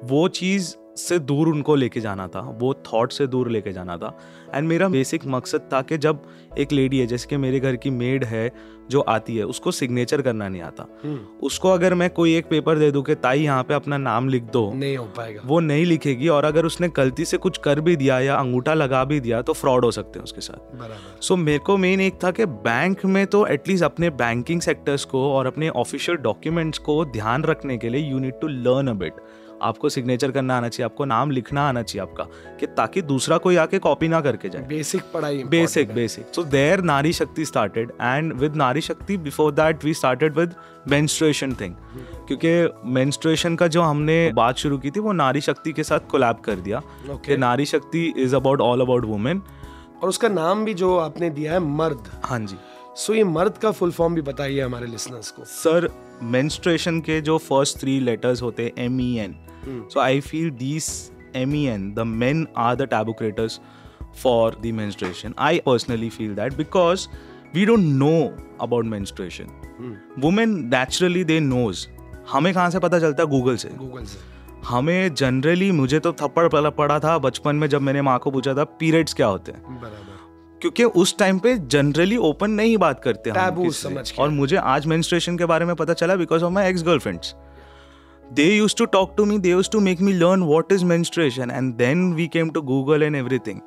वो 0.05 0.29
चीज़ 0.29 0.77
से 0.97 1.19
दूर 1.19 1.49
उनको 1.49 1.75
लेके 1.75 2.01
जाना 2.01 2.27
था 2.27 2.41
वो 2.61 2.75
थॉट 2.75 3.13
से 3.13 3.27
दूर 3.27 3.51
लेके 3.51 3.73
जाना 3.73 3.97
था। 3.97 4.19
एंड 4.55 4.69
मेरा 4.69 4.89
बेसिक 4.89 5.27
मकसद 5.27 5.61
था 5.73 5.83
कि 5.83 5.99
जब 5.99 6.23
एक 6.59 6.73
लेडी 6.73 6.99
है 6.99 7.07
जैसे 7.07 7.29
कि 7.29 7.37
मेरे 7.37 7.61
घर 7.61 7.77
की 7.77 7.91
मेड 7.91 8.25
है 8.25 8.51
जो 8.91 9.01
आती 9.01 9.37
है 9.37 9.45
उसको 9.45 9.71
सिग्नेचर 9.71 10.23
करना 10.23 10.49
नहीं 10.49 10.63
आता। 10.63 10.87
हम्म। 11.05 11.47
उसको 11.47 11.69
अगर 11.69 11.95
मैं 11.95 12.11
कोई 12.11 12.37
एक 12.37 12.47
पेपर 12.47 12.79
दे 12.79 12.91
दूँ 12.91 13.03
कि 13.03 13.15
ताई 13.15 13.41
यहाँ 13.41 13.63
पे 13.63 13.75
अपना 13.75 13.99
नाम 13.99 14.29
लिख 14.29 14.43
दो 14.43 14.73
नहीं 14.75 14.97
हो 14.97 15.05
पाएगा। 15.05 15.43
वो 15.45 15.61
नहीं 15.61 15.85
लिखेगी। 15.87 16.29
और 16.29 16.45
अगर 16.45 16.67
उसने 16.67 16.89
गलती 16.89 17.25
से 17.25 17.37
कुछ 17.37 17.59
कर 17.59 17.81
भी 17.81 17.97
दिया 17.97 18.21
या 18.21 18.35
अंगूठा 18.35 18.75
लगा 18.75 19.05
भी 19.05 19.21
दिया 19.21 19.43
तो 19.43 19.53
फ्रॉड 19.53 19.85
हो 19.85 19.91
सकते 19.91 20.19
हैं 20.19 20.25
उसके 20.25 20.41
साथ। 20.41 21.23
सो 21.23 21.35
so, 21.35 21.41
मेरे 21.41 21.59
को 21.59 21.77
मेन 21.77 22.01
एक 22.01 22.25
था 22.25 22.31
कि 22.31 22.47
बैंक 22.47 23.05
में 23.05 23.27
तो 23.27 23.47
एटलीस्ट 23.47 23.85
अपने 23.85 24.11
बैंकिंग 24.11 24.61
सेक्टर्स 24.61 25.05
को 25.05 25.31
और 25.33 25.47
अपने 25.47 25.69
ऑफिशियल 25.69 26.19
डॉक्यूमेंट्स 26.19 26.79
को 26.79 27.05
ध्यान 27.05 27.45
रखने 27.45 27.79
के 27.79 27.89
लिए 27.89 28.11
you 28.11 28.19
need 28.19 28.41
to 28.41 28.49
learn 28.49 28.89
a 28.89 28.93
bit 28.93 29.13
आपको 29.63 29.89
सिग्नेचर 29.89 30.31
करना 30.31 30.57
आना 30.57 30.69
चाहिए 30.69 30.85
आपको 30.85 31.05
नाम 31.05 31.31
लिखना 31.31 31.69
आना 31.69 31.83
चाहिए 31.83 32.03
आपका 32.03 32.25
कि 32.61 32.67
ताकि 32.67 33.03
दूसरा 33.03 33.39
कोई 33.39 33.57
आके 33.57 33.79
कॉपी 33.79 34.09
ना 34.09 34.21
करके 34.21 34.49
जाए। 34.49 34.63
बेसिक 34.63 35.03
पढ़ाई 35.15 35.43
बेसिक 35.45 35.95
बेसिक 35.95 36.27
सो 36.35 36.45
देयर 36.45 36.81
नारी 36.81 37.13
शक्ति 37.13 37.45
started 37.45 37.93
and 38.03 38.33
with 38.33 38.57
Nari 38.57 38.81
Shakti 38.81 39.17
before 39.17 39.53
that 39.53 39.85
we 39.85 39.95
started 39.95 40.37
with 40.37 40.55
menstruation 40.89 41.55
thing 41.55 41.75
क्योंकि 42.29 42.69
मेंस्ट्रुएशन 42.85 43.57
का 43.57 43.67
जो 43.67 43.83
हमने 43.83 44.33
बात 44.35 44.57
शुरू 44.57 44.79
की 44.79 44.91
थी 44.91 45.01
वो 45.01 45.13
नारी 45.13 45.41
शक्ति 45.41 45.73
के 45.73 45.85
साथ 45.85 46.01
कोलैब 46.11 46.37
कर 46.37 46.55
दिया 46.55 46.83
okay. 46.83 47.27
कि 47.27 47.37
Nari 47.37 47.65
Shakti 47.65 48.15
is 48.17 48.37
about 48.37 48.61
all 48.61 48.81
about 48.81 49.05
women 49.05 49.43
और 50.03 50.09
उसका 50.09 50.29
नाम 50.29 50.65
भी 50.65 50.75
जो 50.75 50.97
आपने 50.99 51.31
दिया 51.31 51.53
है 51.53 51.59
मर्द। 51.59 52.11
हाँ 52.25 52.39
जी। 52.39 52.57
सो 52.97 53.13
so, 53.13 53.19
ये 53.19 53.25
मर्द 53.25 53.59
का 53.59 53.71
फुल 53.71 53.91
फॉर्म 53.91 54.15
भी 54.15 54.23
बताइए 54.23 54.61
हमारे 54.61 54.87
लिसनर्स 54.87 55.31
को। 55.31 55.45
सर 55.45 55.89
मेंस्ट्रुएशन 56.23 57.01
के 57.01 57.21
जो 57.21 57.39
फ़र्स्ट 57.39 57.79
थ्री 57.79 58.01
लेटर्स 58.01 58.43
होते 58.43 58.63
हैं 58.63 58.73
M 58.79 59.01
E 59.01 59.17
N 59.17 59.35
so 59.69 60.01
I 60.01 60.21
feel 60.21 60.51
these 60.51 61.13
M 61.37 61.55
E 61.55 61.65
N 61.65 61.95
the 61.95 61.99
men 61.99 62.49
are 62.57 62.77
the 62.77 62.83
taboo 62.83 63.13
creators 63.13 63.61
for 64.23 64.61
the 64.63 64.67
menstruation 64.67 65.35
I 65.39 65.59
personally 65.59 66.11
feel 66.11 66.35
that 66.35 66.55
because 66.55 67.09
we 67.55 67.67
don't 67.67 67.81
know 67.81 68.37
about 68.61 68.85
menstruation 68.85 69.47
women 70.19 70.51
naturally 70.75 71.25
they 71.25 71.41
knows 71.41 71.87
हमें 72.31 72.55
कहाँ 72.55 72.71
से 72.71 72.79
पता 72.79 72.99
चलता? 72.99 73.23
है 73.23 73.29
Google 73.29 73.57
से। 73.57 73.69
Google 73.69 74.05
से। 74.05 74.35
हमें 74.67 75.15
generally 75.15 75.73
मुझे 75.73 75.99
तो 75.99 76.13
थप्पड़ 76.13 76.49
पड़ा 76.49 76.71
पड़ा 76.71 76.99
था 77.01 77.19
बचपन 77.19 77.57
में 77.57 77.69
जब 77.69 77.83
मैंने 77.83 78.03
माँ 78.03 78.19
को 78.19 78.31
पूछा 78.31 78.55
था 78.55 78.65
पीरियड्स 78.65 79.15
क्या 79.15 79.27
होते 79.27 79.53
हैं? 79.53 79.81
बराबर। 79.81 80.14
क्योंकि 80.65 80.85
उस 81.01 81.17
टाइम 81.19 81.39
पे 81.39 81.55
जनरली 81.69 82.17
ओपन 82.17 82.51
नहीं 82.51 82.77
बात 82.79 83.01
करते 83.05 83.31
हम 83.31 83.69
समझ 83.71 84.13
और 84.19 84.29
मुझे 84.31 84.57
आज 84.57 84.87
मेन्स्ट्रेशन 84.87 85.37
के 85.39 85.45
बारे 85.47 85.65
में 85.65 85.75
पता 85.77 85.93
चला 85.93 86.15
because 86.17 86.45
of 86.45 86.53
my 86.53 86.69
ex 86.69 86.83
girlfriends 86.83 87.35
they 88.25 88.45
use 88.45 88.77
to 88.77 88.85
talk 88.95 89.13
to 89.17 89.25
me 89.25 89.39
they 89.39 89.51
use 89.51 89.71
to 89.71 89.81
make 89.81 90.01
me 90.01 90.13
learn 90.13 90.43
what 90.43 90.73
is 90.73 90.85
menstruation 90.85 91.51
and 91.51 91.73
then 91.75 92.13
we 92.15 92.27
came 92.29 92.51
to 92.51 92.63
Google 92.63 93.03
and 93.03 93.17
everything 93.17 93.61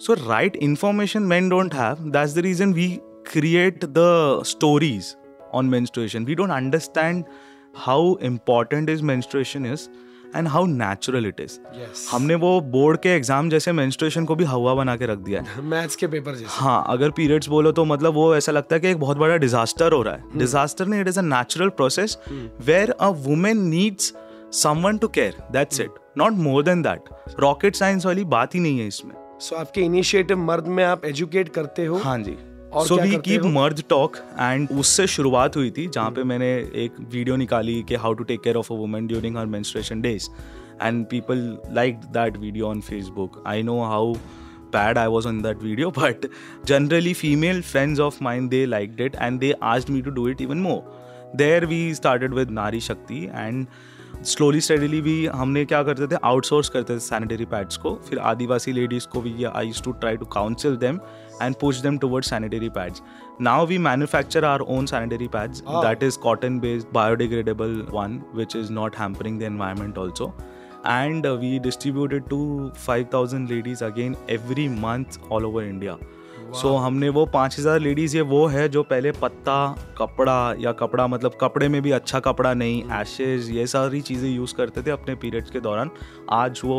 so 0.00 0.14
right 0.20 0.56
information 0.62 1.22
man 1.32 1.48
don't 1.48 1.74
have 1.74 2.08
that's 2.08 2.34
the 2.34 2.44
reason 2.46 2.72
we 2.72 2.88
create 3.32 3.84
the 3.86 4.42
stories 4.46 5.14
on 5.54 5.70
menstruation 5.70 6.24
we 6.24 6.34
don't 6.34 6.50
understand 6.52 7.24
how 7.78 8.16
important 8.24 8.90
is 8.90 9.02
menstruation 9.04 9.66
is 9.66 9.88
and 10.34 10.48
how 10.48 10.62
natural 10.68 11.26
it 11.28 11.40
is. 11.44 11.52
Yes 11.74 12.08
हमने 12.12 12.34
वो 12.34 12.60
board 12.72 13.00
के 13.00 13.08
exam 13.08 13.48
जैसे 13.50 13.72
menstruation 13.72 14.24
को 14.24 14.34
भी 14.34 14.44
हवा 14.44 14.74
बना 14.74 14.96
के 14.96 15.06
रख 15.06 15.18
दिया 15.20 15.40
है। 15.40 15.62
मैथ्स 15.70 15.96
के 15.96 16.06
पेपर 16.06 16.34
जैसे। 16.34 16.46
हाँ 16.50 16.84
अगर 16.88 17.10
पीरियड्स 17.10 17.48
बोलो 17.48 17.72
तो 17.72 17.84
मतलब 17.84 18.14
वो 18.14 18.34
ऐसा 18.36 18.52
लगता 18.52 18.76
है 18.76 18.80
कि 18.80 18.88
एक 18.88 19.00
बहुत 19.00 19.16
बड़ा 19.16 19.36
डिजास्टर 19.36 19.92
हो 19.92 20.02
रहा 20.02 20.14
है। 20.14 20.38
डिजास्टर 20.38 20.86
नहीं 20.86 21.00
it 21.00 21.08
is 21.08 21.18
a 21.18 21.22
natural 21.24 21.68
process 21.80 22.18
where 22.30 22.90
a 22.90 23.08
women 23.26 23.66
needs 23.68 24.12
someone 24.62 24.98
to 24.98 25.08
care 25.08 25.42
that's 25.52 25.80
it 25.80 25.94
not 26.18 26.32
more 26.32 26.62
than 26.62 26.82
that 26.82 27.38
rocket 27.40 27.76
science 27.76 28.06
वाली 28.06 28.24
बात 28.36 28.54
ही 28.54 28.60
नहीं 28.60 28.78
है 28.78 28.86
इसमें। 28.86 29.14
सो 29.40 29.56
आपके 29.56 29.80
इनिशिएटिव 29.80 30.38
मर्द 30.38 30.66
में 30.66 30.84
आप 30.84 31.04
एजुकेट 31.04 31.48
करते 31.48 31.86
हो? 31.86 31.96
हाँ 31.98 32.18
जी। 32.18 32.36
So 32.76 32.96
we 32.96 33.16
keep 33.24 33.42
merge 33.54 33.82
talk 33.88 34.16
and 34.40 34.68
उससे 34.70 35.06
शुरुआत 35.06 35.56
हुई 35.56 35.70
थी 35.70 35.86
जहाँ 35.86 36.10
पे 36.10 36.24
मैंने 36.24 36.50
एक 36.84 37.00
वीडियो 37.00 37.36
निकाली 37.36 37.82
कि 37.88 37.94
how 37.94 38.14
to 38.14 38.24
take 38.24 38.42
care 38.42 38.56
of 38.56 38.72
a 38.72 38.76
woman 38.76 39.06
during 39.06 39.36
her 39.36 39.46
menstruation 39.46 40.00
days 40.00 40.28
and 40.82 41.04
people 41.06 41.58
like 41.72 41.96
that 42.16 42.36
video 42.36 42.66
on 42.66 42.80
Facebook 42.80 43.42
I 43.46 43.62
know 43.62 43.82
how 43.84 44.14
bad 44.74 44.98
I 44.98 45.08
was 45.08 45.26
on 45.26 45.36
that 45.42 45.60
video, 45.64 45.90
but 45.96 46.24
generally 46.66 47.14
female 47.14 47.62
friends 47.62 48.00
of 48.04 48.20
mine 48.28 48.48
they 48.54 48.66
liked 48.66 49.02
it 49.06 49.18
and 49.26 49.44
they 49.44 49.50
asked 49.72 49.92
me 49.96 50.00
to 50.02 50.14
do 50.20 50.24
it 50.26 50.40
even 50.46 50.62
more. 50.68 50.80
There 51.42 51.66
we 51.66 51.82
started 51.94 52.34
with 52.40 52.56
Nari 52.60 52.86
Shakti 52.88 53.26
and 53.46 53.66
slowly 54.26 54.60
steadily 54.60 55.00
भी 55.02 55.14
हमने 55.26 55.64
क्या 55.64 55.82
करते 55.82 56.06
थे? 56.06 56.18
Outsource 56.24 56.68
करते 56.68 56.94
थे 56.94 57.00
sanitary 57.00 57.44
pads 57.44 57.76
को। 57.76 57.94
फिर 58.08 58.18
आदिवासी 58.18 58.72
ladies 58.72 59.06
को 59.12 59.20
भी 59.20 59.44
I 59.44 59.72
too 59.84 59.92
try 59.92 60.16
to 60.16 60.26
counsel 60.26 60.76
them 60.76 60.98
and 61.42 61.54
push 61.60 61.80
them 61.80 61.98
toward 61.98 62.24
sanitary 62.24 62.68
pads 62.68 63.02
now 63.40 63.66
we 63.66 63.78
manufacture 63.78 64.44
our 64.44 64.60
own 64.60 64.86
sanitary 64.86 65.28
pads 65.28 65.62
Ah. 65.62 65.84
That 65.84 66.02
is 66.02 66.18
cotton 66.18 66.58
based 66.60 66.92
biodegradable 66.94 67.86
one 67.92 68.20
which 68.34 68.56
is 68.56 68.72
not 68.72 68.96
hampering 68.96 69.38
the 69.40 69.42
environment 69.42 69.98
also 69.98 70.32
and 70.86 71.26
uh, 71.26 71.30
we 71.42 71.58
distributed 71.58 72.26
to 72.30 72.38
5000 72.80 73.52
ladies 73.52 73.82
again 73.82 74.16
every 74.28 74.66
month 74.68 75.16
all 75.30 75.46
over 75.46 75.62
India. 75.68 75.94
So 76.54 76.68
so, 76.68 76.80
हमने 76.80 77.08
वो 77.08 77.24
पाँच 77.26 77.58
हज़ार 77.58 77.78
ladies 77.80 78.16
ये 78.16 78.22
वो 78.22 78.44
है 78.46 78.68
जो 78.68 78.82
पहले 78.82 79.12
पत्ता 79.12 79.54
कपड़ा 79.98 80.54
या 80.58 80.72
कपड़ा 80.72 81.06
मतलब 81.06 81.38
कपड़े 81.40 81.68
में 81.68 81.80
भी 81.82 81.90
अच्छा 81.90 82.20
कपड़ा 82.20 82.52
नहीं 82.54 82.82
एशेज 83.00 83.50
ये 83.50 83.66
सारी 83.66 84.00
चीज़ें 84.00 84.28
यूज़ 84.30 84.54
करते 84.54 84.82
थे 84.82 84.90
अपने 84.90 85.14
पीरियड्स 85.24 85.50
के 85.50 85.60
दौरान। 85.60 85.90
आज 86.32 86.60
वो 86.64 86.78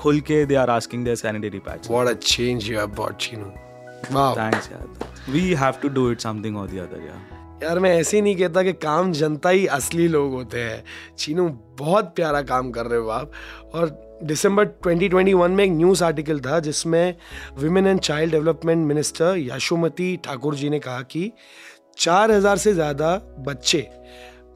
खुल 0.00 0.20
के 0.20 0.44
they 0.46 0.54
are 0.54 0.70
asking 0.70 1.04
their 1.04 1.16
sanitary 1.16 1.58
pads 1.70 1.90
What 1.90 2.12
a 2.12 2.18
change 2.34 2.68
you 2.72 2.78
have 2.78 2.94
brought, 3.00 3.18
Chinu. 3.28 3.67
Wow. 4.04 4.36
Thanks 4.38 4.70
यार। 4.72 5.32
We 5.32 5.52
have 5.54 5.74
to 5.82 5.88
do 5.88 6.10
it 6.10 6.20
something 6.20 6.56
और 6.56 6.66
द 6.66 6.78
अदर 6.78 7.06
यार 7.06 7.36
यार 7.62 7.78
मैं 7.78 7.90
ऐसे 7.90 8.16
ही 8.16 8.22
नहीं 8.22 8.36
कहता 8.36 8.62
कि 8.62 8.72
काम 8.72 9.12
जनता 9.12 9.48
ही 9.48 9.66
असली 9.66 10.06
लोग 10.08 10.32
होते 10.32 10.60
हैं। 10.60 10.84
चीनू 11.18 11.48
बहुत 11.78 12.12
प्यारा 12.16 12.42
काम 12.42 12.70
कर 12.70 12.86
रहे 12.86 12.98
हो 13.00 13.08
आप। 13.08 13.32
और 13.74 13.88
दिसंबर 14.22 14.66
2021 14.86 15.48
में 15.48 15.64
एक 15.64 15.70
न्यूज़ 15.70 16.04
आर्टिकल 16.04 16.40
था 16.40 16.60
जिसमें 16.60 17.14
women 17.58 17.86
and 17.86 18.00
child 18.00 18.32
development 18.32 18.86
minister 18.86 19.36
Yashomati 19.38 20.16
Thakur 20.16 20.54
ji 20.54 20.68
ने 20.70 20.78
कहा 20.78 21.00
कि 21.02 21.32
4000 21.98 22.56
से 22.56 22.72
ज़्यादा 22.72 23.14
बच्चे 23.38 23.86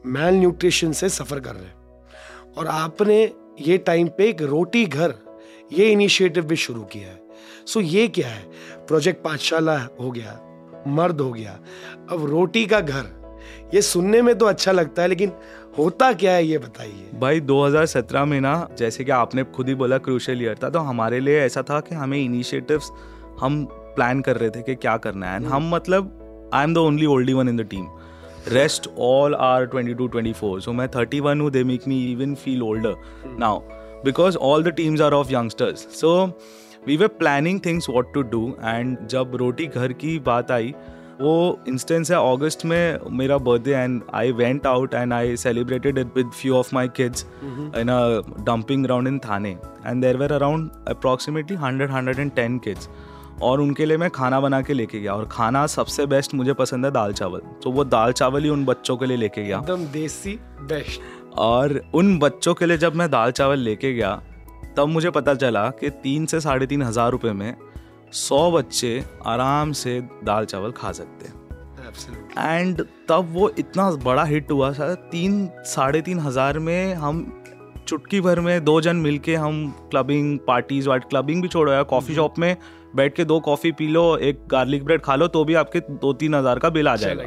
मैल 0.05 0.33
न्यूट्रिशन 0.33 0.91
से 0.91 1.09
सफ़र 1.09 1.39
कर 1.39 1.55
रहे 1.55 1.65
हैं। 1.65 2.53
और 2.57 2.67
आपने 2.67 3.21
ये 3.61 3.77
टाइम 3.77 4.07
पे 4.07 4.29
एक 4.29 4.41
रोटी 4.41 4.85
घर 4.85 5.13
ये 5.73 5.91
इनिशिएटिव 5.91 6.45
भी 6.45 6.55
शुरू 6.55 6.83
किया 6.83 7.09
है। 7.09 7.22
सो 7.67 7.81
ये 7.81 8.07
क्या 8.07 8.27
है? 8.27 8.43
प्रोजेक्ट 8.87 9.23
पाठशाला 9.23 9.77
हो 10.01 10.11
गया 10.11 10.39
मर्द 10.87 11.21
हो 11.21 11.31
गया। 11.31 11.59
अब 12.11 12.25
रोटी 12.25 12.65
का 12.65 12.79
घर 12.79 13.23
ये 13.73 13.81
सुनने 13.81 14.21
में 14.21 14.37
तो 14.37 14.45
अच्छा 14.45 14.71
लगता 14.71 15.01
है 15.01 15.07
लेकिन 15.07 15.31
होता 15.77 16.13
क्या 16.13 16.31
है 16.31 16.45
ये 16.45 16.57
बताइए। 16.57 17.09
भाई 17.19 17.41
2017 17.41 18.25
में 18.25 18.41
ना 18.41 18.69
जैसे 18.77 19.03
कि 19.03 19.11
आपने 19.11 19.43
खुद 19.43 19.67
ही 19.67 19.75
बोला 19.75 19.97
क्रूशल 19.97 20.41
ईयर 20.41 20.57
था 20.63 20.69
तो 20.69 20.79
हमारे 20.79 21.19
लिए 21.19 21.39
ऐसा 21.39 21.61
था 21.61 21.79
कि 21.79 21.95
हमें 21.95 22.17
इनिशिएटिव्स 22.17 22.91
हम 23.39 23.65
प्लान 23.71 24.21
कर 24.21 24.37
रहे 24.37 24.49
थे 24.49 24.61
कि 24.61 24.75
क्या 24.75 24.97
करना 24.97 25.31
है। 25.31 25.39
And 25.39 25.47
हम 25.47 25.69
मतलब 25.75 26.19
I 26.53 26.63
am 26.63 26.73
the 26.73 26.77
only 26.77 27.05
oldie 27.05 27.33
one 27.33 27.49
in 27.49 27.57
the 27.57 27.61
team 27.61 27.87
rest 28.47 28.89
all 28.99 29.35
are 29.35 29.69
22 29.75 30.07
24 30.15 30.59
so 30.61 30.71
मैं 30.71 30.87
31 30.87 31.41
हूँ 31.41 31.51
they 31.51 31.63
make 31.63 31.81
me 31.87 32.11
even 32.11 32.35
feel 32.35 32.63
older 32.63 32.95
now 33.39 33.59
because 34.05 34.37
all 34.37 34.63
the 34.63 34.67
teams 34.67 35.01
are 35.01 35.13
of 35.13 35.31
youngsters 35.31 35.79
so 35.79 36.39
we 36.87 36.97
were 36.97 37.07
planning 37.07 37.59
things 37.65 37.89
what 37.89 38.13
to 38.13 38.21
do 38.21 38.47
and 38.63 38.97
जब 39.07 39.35
रोटी 39.35 39.65
घर 39.65 39.93
की 39.93 40.17
बात 40.19 40.51
आई 40.51 40.73
वो 41.21 41.59
instance 41.67 42.11
है 42.11 42.17
अगस्त 42.31 42.65
में 42.65 42.99
मेरा 43.11 43.37
birthday 43.37 43.71
and 43.71 44.01
I 44.13 44.31
went 44.31 44.65
out 44.67 44.93
and 44.93 45.13
I 45.13 45.35
celebrated 45.37 45.97
it 45.97 46.07
with 46.15 46.29
few 46.31 46.55
of 46.55 46.69
my 46.73 46.87
kids 46.87 47.25
in 47.77 47.89
a 47.89 48.43
dumping 48.43 48.83
ground 48.83 49.07
in 49.07 49.19
Thane 49.19 49.57
and 49.85 50.01
there 50.01 50.17
were 50.17 50.33
around 50.33 50.69
approximately 50.87 51.57
hundred 51.57 51.91
hundred 51.91 52.19
and 52.19 52.31
ten 52.31 52.57
kids 52.59 52.89
और 53.41 53.61
उनके 53.61 53.85
लिए 53.85 53.97
मैं 53.97 54.09
खाना 54.09 54.39
बना 54.39 54.61
के 54.61 54.73
लेके 54.73 54.99
गया 54.99 55.13
और 55.13 55.27
खाना 55.31 55.65
सबसे 55.67 56.05
बेस्ट 56.05 56.33
मुझे 56.33 56.53
पसंद 56.53 56.85
है 56.85 56.91
दाल 56.91 57.13
चावल। 57.13 57.39
तो 57.63 57.71
वो 57.71 57.83
दाल 57.83 58.11
चावल 58.11 58.43
ही 58.43 58.49
उन 58.49 58.65
बच्चों 58.65 58.97
के 58.97 59.05
लिए 59.05 59.17
लेके 59.17 59.43
गया। 59.43 59.57
एकदम 59.57 59.85
देसी 59.85 60.39
बेस्ट 60.61 61.01
और 61.37 61.81
उन 61.93 62.17
बच्चों 62.19 62.53
के 62.53 62.65
लिए 62.65 62.77
जब 62.77 62.95
मैं 62.95 63.09
दाल 63.11 63.31
चावल 63.31 63.59
लेके 63.59 63.93
गया 63.93 64.21
तब 64.77 64.87
मुझे 64.87 65.09
पता 65.11 65.33
चला 65.35 65.69
कि 65.79 65.89
तीन 66.03 66.25
से 66.25 66.39
साढ़े 66.41 66.65
तीन 66.67 66.81
हज़ार 66.81 67.11
रुपये 67.11 67.31
में 67.33 67.55
सौ 68.13 68.49
बच्चे 68.51 69.03
आराम 69.25 69.71
से 69.73 69.99
दाल 70.23 70.45
चावल 70.45 70.71
खा 70.71 70.91
सकते 70.91 71.27
हैं। 71.27 71.41
एंड 72.39 72.81
तब 73.09 73.29
वो 73.33 73.49
इतना 73.59 73.89
बड़ा 74.03 74.23
हिट 74.23 74.51
हुआ 74.51 74.71
सर 74.71 74.93
तीन 75.11 75.47
साढ़े 75.65 76.01
तीन 76.01 76.19
हज़ार 76.19 76.59
में 76.59 76.93
हम 76.95 77.25
चुटकी 77.87 78.21
भर 78.21 78.39
में 78.39 78.63
दो 78.65 78.79
जन 78.81 78.95
मिलके 78.97 79.35
हम 79.35 79.69
क्लबिंग 79.91 80.37
पार्टीज़ 80.47 80.89
वाट 80.89 81.09
क्लबिंग 81.09 81.41
भी 81.41 81.47
छोड़ो 81.47 81.71
यार 81.71 81.83
कॉफ़ी 81.83 82.15
शॉप 82.15 82.39
में 82.39 82.55
बैठ 82.95 83.15
के 83.15 83.25
दो 83.25 83.39
कॉफ़ी 83.39 83.71
पी 83.71 83.87
लो 83.87 84.05
एक 84.19 84.45
गार्लिक 84.51 84.85
ब्रेड 84.85 85.01
खा 85.01 85.15
लो 85.15 85.27
तो 85.27 85.43
भी 85.45 85.53
आपके 85.55 85.79
दो 85.79 86.13
तीन 86.13 86.35
हज़ार 86.35 86.59
का 86.59 86.69
बिल 86.69 86.87
आ 86.87 86.95
जाएगा। 86.95 87.23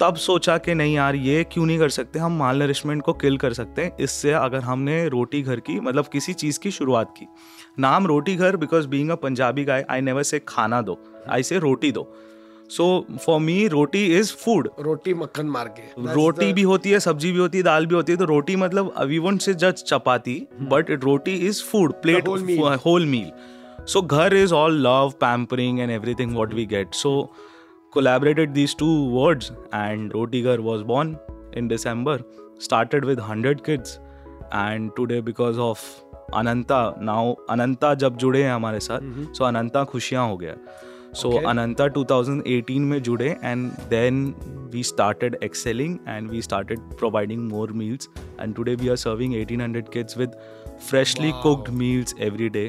तब 0.00 0.16
सोचा 0.16 0.56
कि 0.58 0.74
नहीं 0.74 0.94
यार 0.94 1.14
ये 1.14 1.44
क्यों 1.44 1.64
नहीं 1.66 1.78
कर 1.78 1.88
सकते? 1.88 2.18
हम 2.18 2.36
माल 2.38 2.62
नरिशमेंट 2.62 3.02
को 3.02 3.12
किल 3.12 3.36
कर 3.38 3.52
सकते 3.52 3.82
हैं। 3.82 3.96
इससे 4.00 4.32
अगर 4.32 4.60
हमने 4.60 5.08
रोटी 5.08 5.40
घर 5.42 5.60
की 5.60 5.78
मतलब 5.80 6.06
किसी 6.12 6.32
चीज़ 6.32 6.58
की 6.60 6.70
शुरुआत 6.70 7.14
की। 7.18 7.26
नाम 7.78 8.06
Roti 8.06 8.34
Ghar 8.36 8.56
because 8.56 8.88
being 8.88 9.10
a 9.10 9.14
Punjabi 9.14 9.64
guy 9.64 9.84
I 9.90 10.00
never 10.00 10.22
say 10.22 10.40
खाना 10.48 10.82
दो। 10.82 10.98
आई 11.28 11.42
से 11.42 11.58
रोटी 11.58 11.92
दो। 11.92 12.12
So 12.70 13.06
for 13.24 13.40
me 13.40 13.66
roti 13.68 14.04
is 14.18 14.32
food 14.34 14.68
रोटी 14.80 15.14
मक्खन 15.14 15.46
मार 15.46 15.74
के। 15.78 16.14
रोटी 16.14 16.52
भी 16.52 16.62
होती 16.62 16.90
है 16.90 17.00
सब्ज़ी 17.00 17.32
भी 17.32 17.38
होती 17.38 17.58
है 17.58 17.64
दाल 17.64 17.86
भी 17.86 17.94
होती 17.94 18.12
है 18.12 18.18
तो 18.18 18.24
रोटी 18.24 18.56
मतलब 18.56 18.94
we 19.06 19.18
won't 19.18 19.40
say 19.40 19.54
just 19.54 19.84
chapati 19.86 20.40
but 20.62 20.90
roti 21.04 21.34
is 21.48 21.62
food 21.64 21.92
plate 22.02 22.28
whole 22.86 23.06
meal 23.06 23.30
so 23.86 24.02
ghar 24.02 24.34
is 24.34 24.54
all 24.54 24.80
love 24.86 25.12
pampering 25.20 25.80
and 25.80 25.90
everything 25.90 26.32
what 26.32 26.54
we 26.54 26.66
get 26.66 26.94
so 26.94 27.12
collaborated 27.95 28.53
these 28.53 28.73
two 28.73 28.93
words 29.15 29.51
and 29.79 30.13
roti 30.15 30.41
ghar 30.43 30.61
was 30.67 30.83
born 30.83 31.17
in 31.53 31.67
december 31.67 32.19
started 32.67 33.05
with 33.05 33.19
100 33.19 33.63
kids 33.63 33.99
and 34.61 34.95
today 34.99 35.19
because 35.31 35.59
of 35.71 35.89
Ananta 36.35 36.77
now 37.01 37.33
Ananta 37.49 37.93
जब 38.01 38.17
जुड़े 38.17 38.43
हैं 38.43 38.51
हमारे 38.51 38.79
साथ 38.79 39.33
सो 39.37 39.43
अनंता 39.45 39.83
खुशियाँ 39.83 40.27
हो 40.27 40.37
गया 40.37 40.55
सो 41.15 41.29
Okay. 41.29 41.45
अनंता 41.49 41.85
2018 41.93 42.79
में 42.91 43.01
जुड़े 43.03 43.29
and 43.43 43.71
then 43.89 44.23
we 44.73 44.83
started 44.83 45.37
excelling 45.43 45.97
and 46.07 46.29
we 46.31 46.41
started 46.41 46.79
providing 46.99 47.41
more 47.49 47.71
meals 47.81 48.09
and 48.39 48.55
today 48.55 48.75
we 48.75 48.89
are 48.89 48.95
serving 49.03 49.33
1800 49.41 49.89
kids 49.93 50.17
with 50.17 50.35
freshly 50.85 51.31
cooked 51.41 51.67
meals 51.81 52.13
every 52.27 52.49
day 52.49 52.65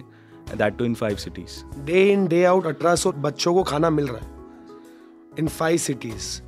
and 0.50 0.58
that 0.62 0.78
too 0.78 0.84
in 0.84 0.96
five 1.02 1.20
cities 1.20 1.62
day 1.87 2.02
in 2.12 2.26
day 2.28 2.44
out 2.44 2.66
अठारह 2.66 2.94
सौ 3.02 3.12
बच्चों 3.26 3.54
को 3.54 3.62
खाना 3.70 3.90
मिल 3.90 4.08
रहा 4.08 4.25
है 4.25 4.36
in 5.39 5.48
five 5.48 5.77
cities 5.77 6.41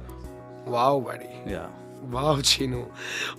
wow 0.67 1.01
बड़ी 1.01 1.53
yeah. 1.53 1.67
वाह 2.03 2.41
चीनू 2.41 2.85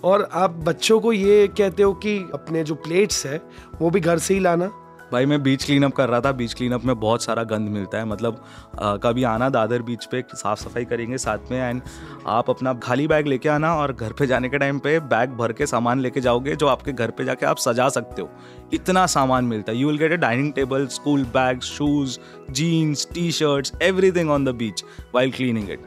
और 0.03 0.29
आप 0.33 0.49
बच्चों 0.49 0.99
को 0.99 1.13
ये 1.13 1.47
कहते 1.47 1.83
हो 1.83 1.93
कि 1.93 2.17
अपने 2.33 2.63
जो 2.63 2.75
प्लेट्स 2.75 3.25
है 3.25 3.41
वो 3.81 3.89
भी 3.89 3.99
घर 3.99 4.19
से 4.19 4.33
ही 4.33 4.39
लाना? 4.39 4.71
भाई 5.11 5.25
मैं 5.25 5.41
बीच 5.43 5.63
क्लीन 5.63 5.83
अप 5.83 5.93
कर 5.93 6.09
रहा 6.09 6.19
था। 6.21 6.31
बीच 6.31 6.53
क्लीन 6.53 6.71
अप 6.71 6.83
में 6.85 6.99
बहुत 6.99 7.23
सारा 7.23 7.43
गंद 7.43 7.69
मिलता 7.69 7.97
है। 7.97 8.05
मतलब 8.05 8.43
आ, 8.79 8.95
कभी 8.97 9.23
आना 9.23 9.49
दादर 9.49 9.81
बीच 9.81 10.05
पे 10.05 10.23
साफ़ 10.33 10.59
सफ़ाई 10.59 10.85
करेंगे 10.85 11.17
साथ 11.17 11.51
में 11.51 11.57
एंड 11.59 11.81
आप 12.27 12.49
अपना 12.49 12.73
खाली 12.73 13.07
बैग 13.07 13.27
लेके 13.27 13.49
आना 13.49 13.73
और 13.75 13.93
घर 13.93 14.13
पे 14.13 14.27
जाने 14.27 14.49
के 14.49 14.57
टाइम 14.57 14.79
पे 14.79 14.99
बैग 14.99 15.29
भर 15.29 15.53
के 15.53 15.65
सामान 15.65 15.99
लेके 15.99 16.21
जाओगे 16.21 16.55
जो 16.55 16.67
आपके 16.67 16.91
घर 16.91 17.11
पे 17.11 17.25
जाके 17.25 17.45
आप 17.45 17.57
सजा 17.57 17.89
सकते 17.89 18.21
हो। 18.21 18.29
इतना 18.73 19.05
सामान 19.05 19.45
मिलता 19.45 19.71
है। 19.71 19.77
You 19.77 19.87
will 19.87 19.97
get 19.97 20.11
a 20.11 20.17
dining 20.17 20.53
table 20.53 20.87
school 20.87 21.23
bag 21.33 21.59
shoes 21.61 22.17
jeans 22.51 23.07
T 23.13 23.31
shirts 23.31 23.73
everything 23.81 24.31
on 24.31 24.45
the 24.45 24.55
beach 24.55 24.83
while 25.15 25.31
cleaning 25.31 25.69
it 25.69 25.83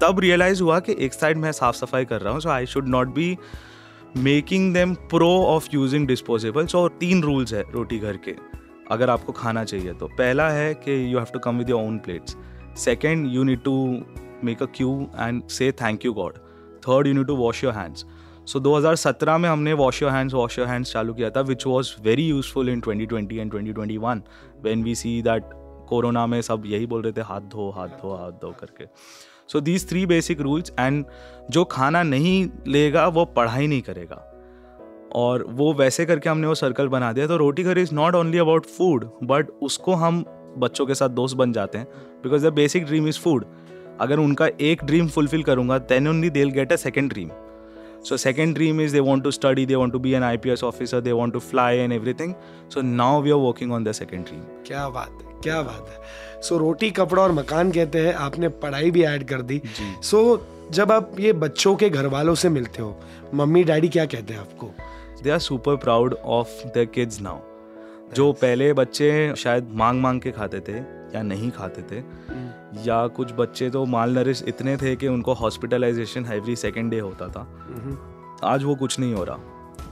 तब 0.00 0.20
रियलाइज़ 0.20 0.62
हुआ 0.62 0.80
कि 0.80 0.96
एक 1.00 1.12
साइड 1.12 1.36
मैं 1.36 1.52
साफ़ 1.52 1.76
सफ़ाई 1.76 2.04
कर 2.04 2.20
रहा 2.20 2.32
हूँ 2.32 2.40
so 2.40 2.48
I 2.48 2.66
should 2.66 2.88
not 2.88 3.14
be 3.14 3.36
making 4.16 4.72
them 4.74 4.94
pro 4.94 5.30
of 5.44 5.68
using 5.74 6.06
disposables 6.06 6.74
और 6.74 6.96
तीन 7.00 7.22
रूल्स 7.22 7.52
है 7.54 7.64
रोटी 7.72 7.98
घर 7.98 8.16
के। 8.16 8.55
अगर 8.90 9.10
आपको 9.10 9.32
खाना 9.32 9.64
चाहिए 9.64 9.92
तो। 9.92 10.06
पहला 10.08 10.48
है 10.50 10.74
कि 10.74 10.92
you 11.12 11.18
have 11.18 11.28
to 11.32 11.38
come 11.38 11.58
with 11.58 11.70
your 11.70 11.82
own 11.82 11.98
plates 11.98 12.36
second 12.84 13.26
you 13.34 13.44
need 13.44 13.62
to 13.62 14.04
make 14.44 14.62
a 14.62 14.66
queue 14.66 15.08
and 15.18 15.42
say 15.48 15.72
thank 15.72 16.04
you 16.04 16.12
God 16.12 16.38
third 16.88 17.06
you 17.06 17.14
need 17.14 17.26
to 17.26 17.36
wash 17.36 17.64
your 17.64 17.72
hands 17.72 18.04
so 18.44 18.60
2017 18.60 19.38
में 19.38 19.48
हमने 19.48 19.72
wash 19.72 20.02
your 20.02 20.10
hands 20.12 20.34
wash 20.34 20.58
your 20.58 20.68
hands 20.68 20.92
चालू 20.92 21.14
किया 21.14 21.30
था 21.30 21.40
which 21.40 21.66
was 21.66 21.92
very 22.02 22.26
useful 22.26 22.68
in 22.68 22.80
2020 22.80 23.38
and 23.38 23.52
2021 23.52 24.20
when 24.62 24.82
we 24.82 24.94
see 24.94 25.22
that 25.22 25.50
corona 25.88 26.26
में 26.26 26.42
सब 26.42 26.62
यही 26.66 26.86
बोल 26.86 27.02
रहे 27.02 27.12
थे, 27.12 27.20
हाथ 27.20 27.40
धो 27.40 27.70
हाथ 27.70 27.88
धो 27.88 28.14
हाथ 28.14 28.32
धो 28.32 28.54
करके। 28.60 28.84
So 29.48 29.60
these 29.60 29.88
three 29.88 30.06
basic 30.06 30.40
rules 30.40 30.72
and 30.80 31.04
जो 31.50 31.64
खाना 31.64 32.02
नहीं 32.02 32.48
लेगा, 32.66 33.06
वो 33.08 33.24
पढ़ाई 33.24 33.66
नहीं 33.66 33.82
करेगा। 33.82 34.35
और 35.14 35.44
वो 35.48 35.72
वैसे 35.74 36.06
करके 36.06 36.28
हमने 36.28 36.46
वो 36.46 36.54
सर्कल 36.54 36.88
बना 36.88 37.12
दिया। 37.12 37.26
तो 37.26 37.36
Roti 37.36 37.62
Ghar 37.62 37.78
is 37.78 37.94
not 37.94 38.14
only 38.14 38.38
about 38.38 38.66
food 38.66 39.08
but 39.22 39.50
उसको 39.62 39.94
हम 39.94 40.24
बच्चों 40.58 40.86
के 40.86 40.94
साथ 40.94 41.08
दोस्त 41.08 41.36
बन 41.36 41.52
जाते 41.52 41.78
हैं। 41.78 41.86
Because 42.22 42.46
the 42.46 42.52
basic 42.52 42.84
dream 42.86 43.08
is 43.08 43.18
food 43.20 43.44
अगर 44.00 44.18
उनका 44.18 44.48
एक 44.60 44.84
ड्रीम 44.84 45.08
फुलफिल 45.08 45.42
करूँगा 45.42 45.78
then 45.90 46.08
only 46.08 46.30
they 46.30 46.44
get 46.50 46.72
a 46.72 46.76
second 46.76 47.12
dream 47.12 47.30
so 48.04 48.16
so 48.16 48.22
second 48.22 48.56
dream 48.56 48.80
is 48.82 48.92
they 48.94 49.00
want 49.04 49.24
to 49.24 49.30
study 49.34 49.62
they 49.68 49.78
want 49.78 49.92
to 49.92 50.00
be 50.02 50.10
an 50.16 50.24
ips 50.24 50.62
officer 50.62 50.98
they 51.00 51.14
want 51.20 51.32
to 51.36 51.40
fly 51.44 51.70
and 51.84 51.94
everything 51.94 52.34
so 52.74 52.82
now 52.82 53.12
we 53.20 53.32
are 53.36 53.38
working 53.44 53.72
on 53.76 53.86
their 53.86 53.94
second 53.98 54.28
dream 54.28 54.42
क्या 54.66 54.88
बात 54.88 55.22
है 55.22 55.40
क्या 55.42 55.62
बात 55.62 55.88
है। 55.88 56.42
सो 56.42 56.54
so, 56.54 56.60
रोटी 56.60 56.90
कपड़ा 56.90 57.22
और 57.22 57.32
मकान 57.32 57.70
कहते 57.72 57.98
हैं 57.98 58.12
आपने 58.26 58.48
पढ़ाई 58.64 58.90
भी 58.90 59.02
ऐड 59.04 59.24
कर 59.28 59.42
दी। 59.42 59.60
सो 60.02 60.20
so, 60.36 60.74
जब 60.74 60.92
आप 60.92 61.20
ये 61.20 61.32
बच्चों 61.32 61.74
के 61.76 61.88
घर 61.90 62.06
वालों 62.06 62.34
से 62.34 62.48
मिलते 62.48 62.82
हो 62.82 62.94
मम्मी 63.34 63.64
डैडी 63.64 63.88
क्या 63.88 64.04
कहते 64.06 64.34
हैं 64.34 64.40
आपको? 64.40 64.70
They 65.26 65.32
are 65.32 65.38
super 65.38 65.76
proud 65.76 66.14
of 66.14 66.48
the 66.68 66.86
kids 66.94 67.20
now. 67.20 67.38
जो 68.14 68.32
पहले 68.32 68.72
बच्चे 68.72 69.34
शायद 69.36 69.70
मांग 69.72 70.00
मांग 70.00 70.20
के 70.20 70.30
खाते 70.30 70.60
थे 70.60 70.76
या 71.14 71.22
नहीं 71.22 71.50
खाते 71.50 71.82
थे 71.82 71.98
या 72.84 73.06
कुछ 73.06 73.32
बच्चे 73.32 73.70
तो 73.70 73.84
माल 73.86 74.10
नरिश 74.10 74.42
इतने 74.48 74.76
थे 74.76 74.94
कि 74.96 75.08
उनको 75.08 75.34
हॉस्पिटलाइजेशन 75.34 76.26
एवरी 76.32 76.56
सेकेंड 76.56 76.90
डे 76.90 76.98
होता 76.98 77.28
था। 77.28 77.46
आज 78.44 78.64
वो 78.64 78.74
कुछ 78.74 78.98
नहीं 79.00 79.14
हो 79.14 79.24
रहा। 79.24 79.38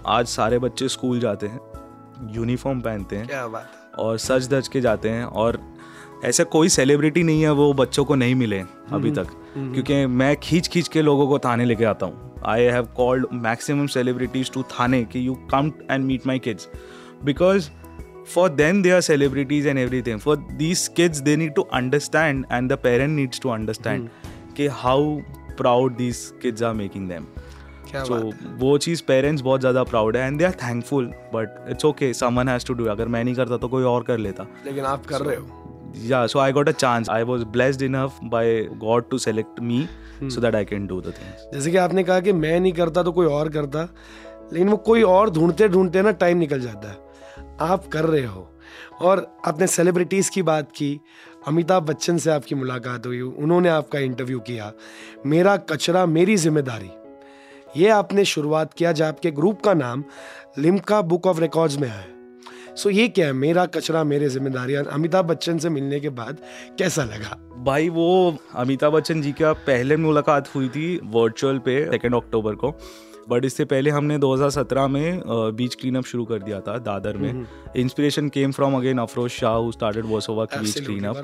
आज 0.07 0.27
सारे 0.27 0.59
बच्चे 0.59 0.89
स्कूल 0.89 1.21
जाते 1.21 1.47
हैं 1.47 1.61
यूनिफॉर्म 2.35 2.81
पहनते 2.81 3.17
हैं 3.17 3.27
क्या 3.27 3.47
बात 3.47 3.63
है। 3.65 4.05
और 4.05 4.19
सच 4.19 4.49
धज 4.49 4.69
के 4.69 4.81
जाते 4.81 5.09
हैं 5.09 5.25
और 5.25 5.59
ऐसा 6.25 6.45
कोई 6.45 6.69
सेलिब्रिटी 6.69 7.23
नहीं 7.23 7.43
है 7.43 7.51
वो 7.53 7.73
बच्चों 7.73 8.05
को 8.05 8.15
नहीं 8.15 8.35
मिले 8.35 8.61
अभी 8.93 9.11
तक। 9.11 9.27
क्योंकि 9.57 10.07
मैं 10.07 10.37
खींच 10.37 10.69
खींच 10.69 10.89
के 10.89 11.03
लोगों 11.03 11.27
को 11.29 11.39
थाने 11.39 11.65
लेके 11.65 11.85
आता 11.85 12.07
हूँ। 12.07 12.34
I 12.47 12.63
have 12.63 12.85
called 12.97 13.27
maximum 13.33 13.87
celebrities 13.87 14.51
to 14.51 14.63
Thane 14.63 15.05
कि 15.05 15.27
you 15.27 15.35
come 15.35 15.73
and 15.91 16.05
meet 16.05 16.27
my 16.27 16.39
kids 16.39 16.69
because 17.25 17.69
for 18.35 18.49
then 18.49 18.83
they 18.83 18.91
are 18.91 19.01
celebrities 19.01 19.67
and 19.67 19.79
everything 20.03 20.21
for 20.21 20.37
these 20.37 20.89
kids 20.89 21.19
they 21.19 21.37
need 21.37 21.55
to 21.55 21.63
understand 21.63 22.45
and 22.53 22.73
the 22.73 22.77
parent 22.83 23.11
needs 23.11 23.41
to 23.41 23.49
understand 23.49 24.09
कि 24.57 24.67
how 24.67 25.17
proud 25.59 25.97
these 25.97 26.33
kids 26.43 26.63
are 26.63 26.75
making 26.75 27.09
them 27.09 27.27
so 27.97 28.33
वो 28.59 28.79
चीज़ 28.79 29.03
parents 29.09 29.43
बहुत 29.43 29.61
ज़्यादा 29.61 29.83
proud 29.85 30.17
है 30.17 30.27
and 30.27 30.39
they 30.39 30.45
are 30.45 30.53
thankful 30.53 31.07
but 31.07 31.67
it's 31.71 31.85
okay 31.85 32.13
someone 32.15 32.49
has 32.49 32.67
to 32.67 32.75
do 32.75 32.85
अगर 32.85 33.09
मैं 33.09 33.25
नहीं 33.25 33.35
करता 33.35 33.57
तो 33.57 33.69
कोई 33.69 33.85
और 33.85 34.03
कर 34.03 34.19
लेता। 34.19 34.47
लेकिन 34.67 34.85
आप 34.85 35.07
कर 35.07 35.17
so, 35.17 35.27
रहे 35.27 35.37
हो। 35.37 35.64
Yeah 35.95 36.27
so 36.27 36.41
i 36.41 36.53
got 36.53 36.69
a 36.69 36.73
chance. 36.73 37.09
I 37.09 37.23
was 37.23 37.45
blessed 37.45 37.83
enough 37.83 38.13
by 38.31 38.45
god 38.79 39.11
to 39.11 39.19
select 39.19 39.61
me 39.61 39.89
so 40.29 40.41
that 40.41 40.55
i 40.55 40.65
can 40.65 40.87
do 40.87 41.01
the 41.01 41.13
things. 41.13 41.45
जैसे 41.55 41.71
कि 41.71 41.77
आपने 41.77 42.05
कहा 42.05 42.21
कि 42.21 42.33
मैं 42.33 42.61
नहीं 42.61 42.73
करता 42.73 43.03
तो 43.03 43.13
कोई 43.13 43.27
और 43.27 43.49
करता 43.49 43.83
लेकिन 44.53 44.69
वो 44.69 44.77
कोई 44.77 45.03
और 45.03 45.31
ढूंढते 45.31 45.69
ढूंढते 45.69 46.03
ना 46.03 46.11
टाइम 46.11 46.39
निकल 46.39 46.61
जाता 46.61 46.91
है। 46.91 46.97
आप 47.61 47.87
कर 47.87 48.05
रहे 48.05 48.25
हो। 48.25 48.51
और 49.03 49.39
आपने 49.47 49.67
सेलिब्रिटीज़ 49.67 50.31
की 50.31 50.43
बात 50.43 50.73
की 50.73 51.01
अमिताभ 51.49 51.83
बच्चन 51.83 52.19
से 52.19 52.31
आपकी 52.31 52.55
मुलाकात 52.55 53.07
हुई 53.07 53.21
उन्होंने 53.21 53.69
आपका 53.69 53.99
इंटरव्यू 53.99 54.41
किया। 54.41 54.73
मेरा 55.27 55.57
कचरा 55.57 56.07
मेरी 56.07 56.37
ज़िम्मेदारी। 56.37 56.91
ये 57.77 57.89
आपने 57.89 58.25
शुरुआत 58.25 58.75
किया 58.75 58.93
जब 58.93 59.05
आपके 59.05 59.31
ग्रुप 59.31 59.61
का 59.61 59.75
नाम 59.75 60.05
लिम्का 60.59 61.03
बुक 61.03 61.27
ऑफ़ 61.27 61.41
रिकॉर्ड्स 61.41 61.79
में 61.79 61.89
है 61.89 62.14
सो 62.77 62.91
ये 62.91 63.07
क्या 63.09 63.27
है? 63.27 63.33
मेरा 63.35 63.65
कचरा 63.69 64.05
मेरे 64.05 64.29
ज़िम्मेदारी 64.29 64.75
अमिताभ 64.75 65.25
बच्चन 65.25 65.59
से 65.59 65.69
मिलने 65.71 66.01
के 66.01 66.09
बाद 66.11 66.39
कैसा 66.79 67.05
लगा? 67.05 67.39
भाई 67.65 67.89
वो 67.89 68.37
अमिताभ 68.57 68.93
बच्चन 68.93 69.23
जी 69.23 69.33
का 69.33 69.53
पहले 69.63 69.97
मुलाकात 69.99 70.55
हुई 70.55 70.69
थी 70.69 71.01
वर्चुअल 71.07 71.59
पे 71.59 71.85
सेकेंड 71.91 72.15
अक्टूबर 72.15 72.55
को। 72.55 72.75
बट 73.29 73.45
इससे 73.45 73.65
पहले 73.65 73.91
हमने 73.91 74.17
2017 74.19 74.87
में 74.89 75.23
बीच 75.57 75.75
क्लीन 75.75 75.95
अप 75.97 76.05
शुरू 76.05 76.25
कर 76.25 76.39
दिया 76.39 76.59
था 76.61 76.77
दादर 76.81 77.17
में। 77.17 77.47
Inspiration 77.77 78.29
came 78.29 78.53
from 78.53 78.75
again 78.77 78.99
Afroz 78.99 79.31
Shah 79.31 79.55
who 79.55 79.71
started 79.73 80.05
Versova 80.07 80.45
की 80.45 80.61
बीच 80.61 80.79
क्लीन 80.81 81.05
अप 81.05 81.17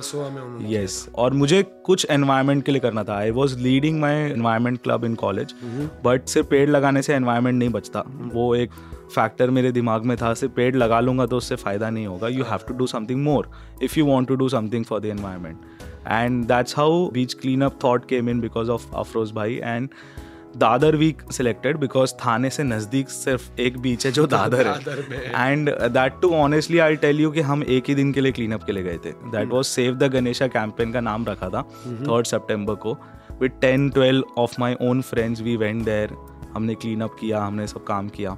यस 0.70 1.08
और 1.14 1.32
मुझे 1.32 1.62
कुछ 1.86 2.06
एनवायरनमेंट 2.10 2.64
के 2.64 2.72
लिए 2.72 2.80
करना 2.80 3.04
था। 3.04 3.16
I 3.16 3.30
was 3.30 3.58
leading 3.58 4.00
my 4.00 4.14
environment 4.22 4.80
club 4.82 5.04
in 5.04 5.14
college 5.14 5.54
but 6.04 6.28
सिर्फ़ 6.28 6.48
पेड़ 6.48 6.68
लगाने 6.70 7.02
से 7.02 7.14
एनवायरनमेंट 7.14 7.58
नहीं 7.58 7.70
बचता। 7.70 8.04
वो 8.34 8.54
एक 8.54 8.70
फैक्टर 9.11 9.51
मेरे 9.51 9.73
दिमाग 9.73 10.05
में 10.05 10.16
था 10.16 10.33
सिर्फ़ 10.35 10.55
पेड़ 10.55 10.75
लगा 10.77 11.01
लूँगा 11.01 11.27
तो 11.27 11.37
उससे 11.37 11.57
फ़ायदा 11.57 11.90
नहीं 11.90 12.07
होगा। 12.07 12.29
You 12.29 12.44
have 12.44 12.66
to 12.68 12.75
do 12.75 12.87
something 12.87 13.23
more 13.25 13.51
if 13.83 13.99
you 13.99 14.07
want 14.07 14.29
to 14.29 14.37
do 14.37 14.49
something 14.49 14.85
for 14.85 15.01
the 15.01 15.05
environment 15.07 15.59
and 16.09 16.44
that's 16.46 16.77
how 16.79 17.09
beach 17.12 17.35
clean 17.35 17.62
up 17.62 17.79
thought 17.85 18.09
came 18.09 18.29
in 18.31 18.40
because 18.40 18.70
of 18.70 18.94
Afroz 18.94 19.33
भाई 19.33 19.61
and 19.64 19.88
Dadar 20.57 20.96
we 20.96 21.20
selected 21.33 21.77
because 21.79 22.12
Thane 22.20 22.49
से 22.51 22.62
नज़दीक 22.62 23.09
सिर्फ़ 23.11 23.61
एक 23.61 23.79
beach 23.81 24.07
है 24.07 24.12
जो 24.12 24.27
दादर 24.27 24.68
है 24.68 25.51
and 25.51 25.70
that 25.70 26.20
too 26.23 26.31
honestly 26.35 26.79
I 26.79 26.96
tell 26.96 27.20
you 27.20 27.31
कि 27.31 27.40
हम 27.40 27.62
एक 27.64 27.88
ही 27.88 27.94
दिन 27.94 28.12
के 28.12 28.20
लिए 28.20 28.33
क्लीन 28.33 28.53
अप 28.53 28.64
के 28.64 28.73
लिए 28.73 28.83
गए 28.83 28.99
थे। 29.05 29.12
That 29.33 29.49
was 29.49 29.66
save 29.66 29.94
the 29.94 30.11
Ganesha 30.12 30.46
campaign 30.49 30.92
का 30.92 31.01
नाम 31.01 31.25
रखा 31.27 31.49
था 31.49 31.62
थर्ड 31.85 32.27
सितंबर 32.27 32.75
को। 32.77 32.96
With 33.40 33.53
ten 33.61 33.88
twelve 33.90 34.25
of 34.38 34.61
my 34.61 34.77
own 34.83 35.03
friends 35.03 35.42
we 35.42 35.57
went 35.57 35.85
there 35.85 36.16
हमने 36.55 36.75
क्लीन 36.75 37.01
अप 37.01 37.16
किया 37.20 37.42
हमने 37.42 37.66
सब 37.66 37.85
काम 37.85 38.09
किया। 38.09 38.37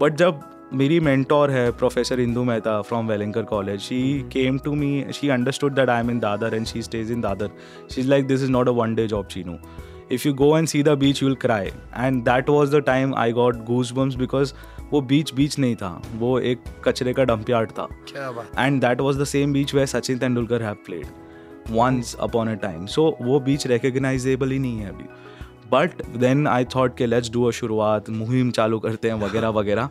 बट 0.00 0.16
जब 0.16 0.40
मेरी 0.74 1.00
मेंटोर 1.00 1.50
है 1.50 1.70
professor 1.72 2.20
Indu 2.20 2.44
Mehta 2.44 2.80
from 2.82 3.08
Welingkar 3.08 3.42
college 3.42 3.80
she 3.80 3.98
came 4.32 4.58
to 4.58 4.74
me 4.74 5.04
she 5.14 5.28
understood 5.28 5.74
that 5.74 5.88
I 5.88 6.00
am 6.00 6.10
in 6.10 6.18
Dadar 6.20 6.54
and 6.54 6.66
she 6.66 6.82
stays 6.82 7.10
in 7.12 7.20
Dadar 7.20 7.50
she 7.92 8.00
is 8.00 8.08
like 8.08 8.26
this 8.26 8.42
is 8.42 8.50
not 8.50 8.68
a 8.68 8.72
one 8.72 8.94
day 8.94 9.06
job 9.06 9.26
Chinu 9.26 9.58
if 10.14 10.24
you 10.26 10.32
go 10.38 10.48
and 10.54 10.70
see 10.70 10.80
the 10.86 10.92
beach 10.98 11.20
you 11.22 11.36
cry 11.40 11.66
and 11.66 12.28
and 12.28 12.48
was 12.48 12.76
the 12.76 12.80
time 12.86 13.14
I 13.14 13.32
got 13.32 13.56
got 13.70 13.92
bums 13.92 14.14
because 14.14 14.52
वो 14.92 15.00
beach 15.00 15.32
beach 15.34 15.58
नहीं 15.58 15.76
था. 15.76 16.02
वो 16.14 16.38
एक 16.40 16.60
कचरे 16.84 17.12
का 17.12 17.24
dump 17.24 17.50
yard 17.50 17.70
था. 17.70 17.88
And 18.58 18.80
that 18.80 19.00
was 19.00 19.18
the 19.20 19.24
same 19.24 19.52
beach 19.52 19.74
where 19.74 19.86
Sachin 19.86 20.18
Tendulkar 20.18 20.62
have 20.62 20.76
played 20.86 21.06
once 21.70 22.14
upon 22.20 22.48
a 22.48 22.54
time 22.62 22.86
so 22.86 23.16
वो 23.20 23.40
beach 23.40 23.66
recognisable 23.66 24.50
ही 24.50 24.58
नहीं 24.58 24.78
है 24.78 24.88
अभी. 24.88 25.04
बट 25.72 26.02
देन 26.16 26.46
आई 26.46 26.64
थॉट 26.74 26.96
के 26.96 27.06
लेट्स 27.06 27.30
डू 27.32 27.44
अ 27.44 27.50
शुरुआत 27.50 28.10
मुहिम 28.10 28.50
चालू 28.50 28.78
करते 28.78 29.08
हैं 29.08 29.14
वगैरह 29.14 29.46
हाँ। 29.46 29.54
वगैरह। 29.54 29.88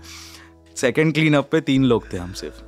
सेकेंड 0.76 1.14
क्लीन 1.14 1.34
अप 1.34 1.50
पे 1.52 1.62
तीन 1.62 1.84
लोग 1.84 2.14
थे 2.14 2.18
हम 2.18 2.32
सिर्फ़। 2.34 2.64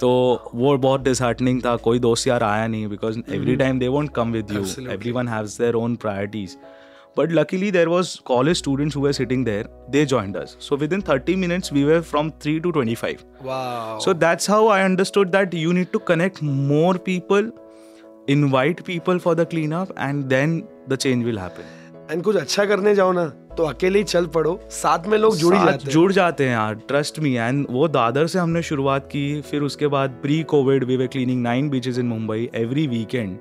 तो 0.00 0.10
वो 0.54 0.76
बहुत 0.78 1.02
डिसहार्टनिंग 1.02 1.60
था 1.64 1.74
कोई 1.76 1.98
दोस्त 1.98 2.26
यार 2.26 2.42
आया 2.42 2.66
नहीं 2.66 2.86
because 2.88 3.18
every 3.18 3.56
time 3.56 3.78
they 3.78 3.88
want 3.88 4.14
come 4.14 4.32
with 4.32 4.52
you 4.52 4.90
everyone 5.12 5.28
has 5.28 5.58
their 5.58 5.74
own 5.74 5.96
priorities 5.96 6.56
but 7.16 7.32
luckily 7.32 7.70
there 7.70 7.88
was 7.88 8.16
college 8.24 8.56
students 8.56 8.96
हुए 8.96 9.12
sitting 9.12 9.44
there 9.44 9.68
they 9.90 10.04
joined 10.06 10.36
us 10.36 10.56
so 10.60 10.76
within 10.92 11.02
thirty 11.08 11.34
minutes 11.36 11.72
we 11.72 11.84
were 11.84 12.00
from 12.00 12.30
three 12.42 12.58
to 12.60 12.70
twenty 12.70 12.94
five 12.94 13.18
so 14.04 14.14
that's 14.14 14.50
how 14.50 14.68
I 14.68 14.82
understood 14.82 15.30
that 15.30 15.54
you 15.54 15.72
need 15.72 15.90
to 15.92 15.98
connect 16.08 16.42
more 16.42 16.98
people 17.06 17.52
invite 18.28 18.80
people 18.80 19.18
for 19.18 19.34
the 19.34 19.46
clean 19.50 19.72
up 19.72 19.94
and 19.98 20.24
then 20.24 20.62
the 20.88 20.96
change 20.96 21.24
will 21.24 21.38
happen 21.38 21.79
and 22.10 22.22
कुछ 22.22 22.36
अच्छा 22.36 22.64
करने 22.64 22.94
जाओ 22.94 23.12
ना 23.12 23.24
तो 23.56 23.64
अकेले 23.64 23.98
ही 23.98 24.04
चल 24.04 24.26
पड़ो। 24.26 24.58
साथ 24.70 25.06
में 25.08 25.16
लोग 25.18 25.36
जुड़ 25.36 25.54
जाते 25.54 25.84
हैं। 25.84 25.90
जुड़ 25.90 26.12
जाते 26.12 26.44
हैं 26.44 26.52
यार 26.52 26.74
ट्रस्ट 26.88 27.18
मी 27.20 27.34
एंड 27.34 27.66
वो 27.70 27.88
दादर 27.88 28.26
से 28.26 28.38
हमने 28.38 28.62
शुरुआत 28.62 29.06
की 29.06 29.40
फिर 29.40 29.62
उसके 29.62 29.86
बाद 29.86 30.10
pre 30.22 30.42
covid 30.50 30.84
we 30.84 30.96
were 30.96 31.06
cleaning 31.06 31.42
nine 31.42 31.70
beaches 31.70 31.98
in 31.98 32.06
Mumbai 32.06 32.48
every 32.54 32.86
weekend 32.86 33.38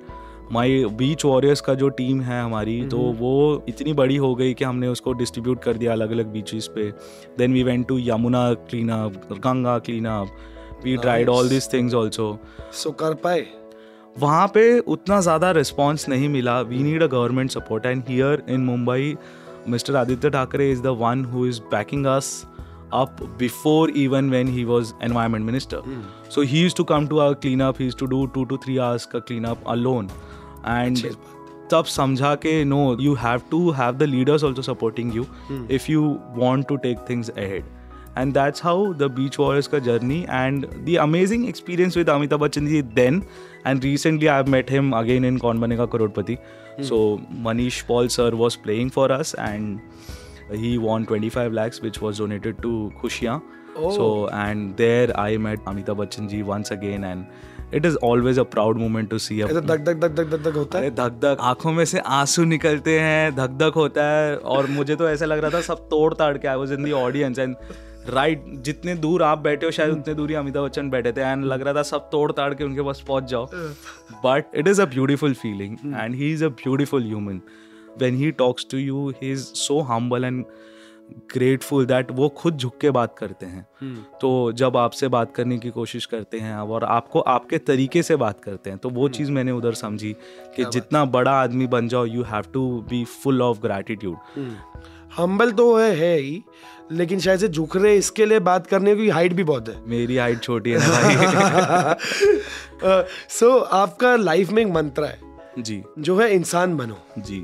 my 0.51 0.84
beach 0.97 1.25
warriors 1.25 1.62
का 1.62 1.73
जो 1.73 1.89
टीम 1.97 2.21
है 2.21 2.41
हमारी 2.43 2.82
तो 2.88 2.97
हम्म। 2.99 3.17
वो 3.17 3.63
इतनी 3.69 3.93
बड़ी 3.93 4.15
हो 4.17 4.34
गई 4.36 4.53
कि 4.53 4.63
हमने 4.63 4.88
उसको 4.88 5.13
डिस्ट्रीब्यूट 5.13 5.63
कर 5.63 5.77
दिया 5.77 5.91
अलग 5.91 6.12
अलग 6.12 6.32
बीचेस 6.34 6.67
पे 6.75 6.89
then 7.38 7.53
we 7.53 7.63
went 7.63 7.88
to 7.88 7.97
Yamuna 7.99 8.53
clean 8.69 8.89
up 8.91 9.38
Ganga 9.45 9.77
clean 9.79 10.05
up 10.08 10.27
we 10.84 10.97
tried 10.97 11.29
all 11.29 11.49
this 11.49 11.71
things 11.73 11.93
also 11.93 12.38
so 12.73 12.91
कर 13.01 13.13
पाए। 13.23 13.45
वहाँ 14.19 14.47
पे 14.53 14.79
उतना 14.79 15.19
ज़्यादा 15.21 15.51
रिस्पॉन्स 15.51 16.08
नहीं 16.10 16.29
मिला। 16.29 16.60
We 16.62 16.84
need 16.84 17.03
a 17.03 17.08
government 17.08 17.51
support 17.51 17.86
and 17.86 18.03
here 18.08 18.43
in 18.49 18.62
Mumbai 18.65 19.15
mister 19.67 19.95
Aaditya 19.95 20.29
Thackeray 20.29 20.71
is 20.71 20.82
the 20.84 20.95
one 21.01 21.25
who 21.34 21.45
is 21.47 21.62
backing 21.71 22.05
us 22.05 22.32
up 22.97 23.19
before 23.38 23.89
even 24.01 24.29
when 24.34 24.47
he 24.47 24.62
was 24.65 24.91
environment 25.08 25.45
minister. 25.45 25.82
So 26.29 26.41
he 26.41 26.62
used 26.62 26.77
to 26.77 26.86
come 26.91 27.08
to 27.10 27.19
our 27.25 27.36
cleanup. 27.36 27.77
He 27.77 27.89
used 27.89 27.99
to 27.99 28.08
do 28.13 28.21
two 28.38 28.45
to 28.45 28.58
three 28.63 28.77
hours 28.86 29.05
ka 29.12 29.21
cleanup 29.27 29.67
alone. 29.73 30.10
And 30.75 31.03
तब 31.71 31.86
समझा 31.86 32.34
के 32.45 32.63
no 32.65 32.79
you 32.99 33.13
have 33.23 33.41
to 33.51 33.60
have 33.71 33.97
the 33.97 34.03
leaders 34.03 34.43
also 34.43 34.62
supporting 34.62 35.15
you 35.15 35.25
if 35.71 35.91
you 35.91 36.01
want 36.38 36.67
to 36.67 36.75
take 36.86 37.05
things 37.10 37.29
ahead 37.29 37.65
and 38.19 38.34
that's 38.34 38.63
how 38.63 38.93
the 38.93 39.12
beach 39.15 39.39
warriors 39.39 39.67
का 39.67 39.79
journey 39.79 40.19
and 40.29 40.65
the 40.65 40.97
amazing 41.01 41.47
experience 41.49 41.97
with 41.97 42.10
Amitabh 42.10 42.39
Bachchan 42.39 42.67
ji 42.67 42.82
then 42.95 43.23
and 43.67 43.84
recently 43.84 44.27
I 44.27 44.43
met 44.47 44.71
him 44.71 44.91
again 44.91 45.25
in 45.25 45.38
Kaun 45.38 45.60
Banega 45.60 45.86
Crorepati 45.86 46.38
so 46.79 46.99
Manish 47.39 47.82
Paul 47.82 48.08
sir 48.08 48.34
was 48.34 48.58
playing 48.63 48.89
for 48.89 49.12
us 49.12 49.36
and 49.39 49.79
he 50.53 50.77
won 50.77 51.08
twenty 51.08 51.29
five 51.29 51.53
lakhs 51.53 51.84
which 51.84 52.01
was 52.03 52.19
donated 52.19 52.62
to 52.62 52.91
Khushiyaan 53.01 53.41
so 53.77 54.29
and 54.34 54.69
there 54.75 55.12
I 55.12 55.38
met 55.38 55.60
Amitabh 55.67 55.97
Bachchan 55.97 56.27
ji 56.27 56.41
once 56.41 56.71
again 56.71 57.03
and 57.03 57.25
it 57.73 57.86
is 57.86 57.97
always 58.03 58.39
a 58.39 58.43
proud 58.43 58.77
moment 58.77 59.10
to 59.10 59.17
see 59.17 59.41
धक 59.41 59.53
धक 59.53 59.79
धक 59.79 59.99
धक 59.99 60.15
धक 60.15 60.41
धक 60.43 60.55
होता 60.55 60.79
है? 60.79 60.89
धक 60.91 61.19
धक 61.23 61.38
आँखों 61.41 61.71
में 61.71 61.84
से 61.86 61.99
आँसू 61.99 62.43
निकलते 62.45 62.99
हैं 62.99 63.36
धक 63.36 63.58
धक 63.60 63.73
होता 63.75 64.03
है 64.12 64.38
और 64.38 64.67
मुझे 64.67 64.95
तो 64.95 65.10
ऐसा 65.10 65.25
लग 65.25 65.39
रहा 65.39 65.51
था 65.51 65.62
सब 65.63 65.88
तोड़ 65.89 66.13
ताड़ 66.13 66.38
के 66.38 66.47
I 66.47 66.55
was 66.55 66.73
in 66.73 66.84
the 66.84 66.91
audience 66.91 67.39
and 67.39 67.55
right 68.07 68.43
जितने 68.63 68.95
दूर 68.95 69.23
आप 69.23 69.39
बैठे 69.39 69.65
हो 69.65 69.71
शायद 69.71 69.91
उतने 69.91 70.13
दूर 70.15 70.29
ही 70.29 70.35
अमिताभ 70.35 70.65
बच्चन 70.65 70.89
बैठे 70.89 71.12
थे 71.12 71.21
एंड 71.21 71.45
लग 71.45 71.62
रहा 71.62 71.73
था 71.73 71.83
सब 71.83 72.09
तोड़ 72.09 72.31
ताड़ 72.31 72.53
के 72.53 72.63
उनके 72.63 72.81
पास 72.81 73.03
पहुँच 73.07 73.23
जाओ। 73.23 73.45
But 74.25 74.55
it 74.55 74.67
is 74.67 74.81
a 74.81 74.85
beautiful 74.85 75.33
feeling 75.33 75.77
and 75.85 76.15
he 76.15 76.31
is 76.33 76.45
a 76.45 76.49
beautiful 76.63 77.03
human 77.03 77.41
when 77.99 78.15
he 78.15 78.31
talks 78.31 78.67
to 78.71 78.77
you 78.77 79.09
he 79.09 79.31
is 79.31 79.43
so 79.43 79.79
humble 79.81 80.25
and 80.25 80.45
grateful 81.33 81.85
that 81.85 82.12
वो 82.12 82.27
खुद 82.29 82.57
झुक 82.57 82.77
के 82.77 82.89
बात 82.91 83.15
करते 83.17 83.45
हैं। 83.45 83.65
तो 84.21 84.51
जब 84.51 84.77
आपसे 84.77 85.07
बात 85.07 85.33
करने 85.35 85.57
की 85.57 85.69
कोशिश 85.69 86.05
करते 86.05 86.39
हैं 86.39 86.55
और 86.55 86.83
आपको 86.83 87.19
आपके 87.19 87.57
तरीके 87.57 88.03
से 88.03 88.15
बात 88.15 88.43
करते 88.43 88.69
हैं 88.69 88.79
तो 88.79 88.89
वो 88.89 89.07
चीज़ 89.09 89.31
मैंने 89.31 89.51
उधर 89.51 89.73
समझी 89.73 90.15
कि 90.55 90.65
जितना 90.65 91.03
बड़ा 91.05 91.31
आदमी 91.31 91.67
बन 91.67 91.88
जाओ 91.88 92.05
you 92.05 92.23
have 92.23 92.51
to 92.53 92.81
be 92.89 93.03
full 93.05 93.41
of 93.41 93.59
gratitude 93.62 94.17
humble 95.17 95.51
तो 95.51 95.77
है, 95.77 95.95
है 95.95 96.17
ही 96.19 96.43
लेकिन 96.91 97.19
शायद 97.19 97.39
से 97.39 97.47
झुक 97.47 97.77
रहे 97.77 97.95
इसके 97.95 98.25
लिए 98.25 98.39
बात 98.39 98.67
करने 98.67 98.95
की 98.95 99.09
हाइट 99.09 99.33
भी 99.33 99.43
बहुत 99.43 99.69
है। 99.69 99.85
मेरी 99.87 100.17
हाइट 100.17 100.39
छोटी 100.39 100.71
है 100.71 100.77
भाई। 100.77 101.15
सो 103.29 103.59
so, 103.59 103.65
आपका 103.65 104.15
लाइफ 104.15 104.51
में 104.51 104.61
एक 104.61 104.67
मंत्र 104.67 105.03
है 105.03 105.19
जी। 105.59 105.83
जो 105.99 106.17
है 106.17 106.33
इंसान 106.33 106.77
बनो। 106.77 106.97
जी। 107.17 107.39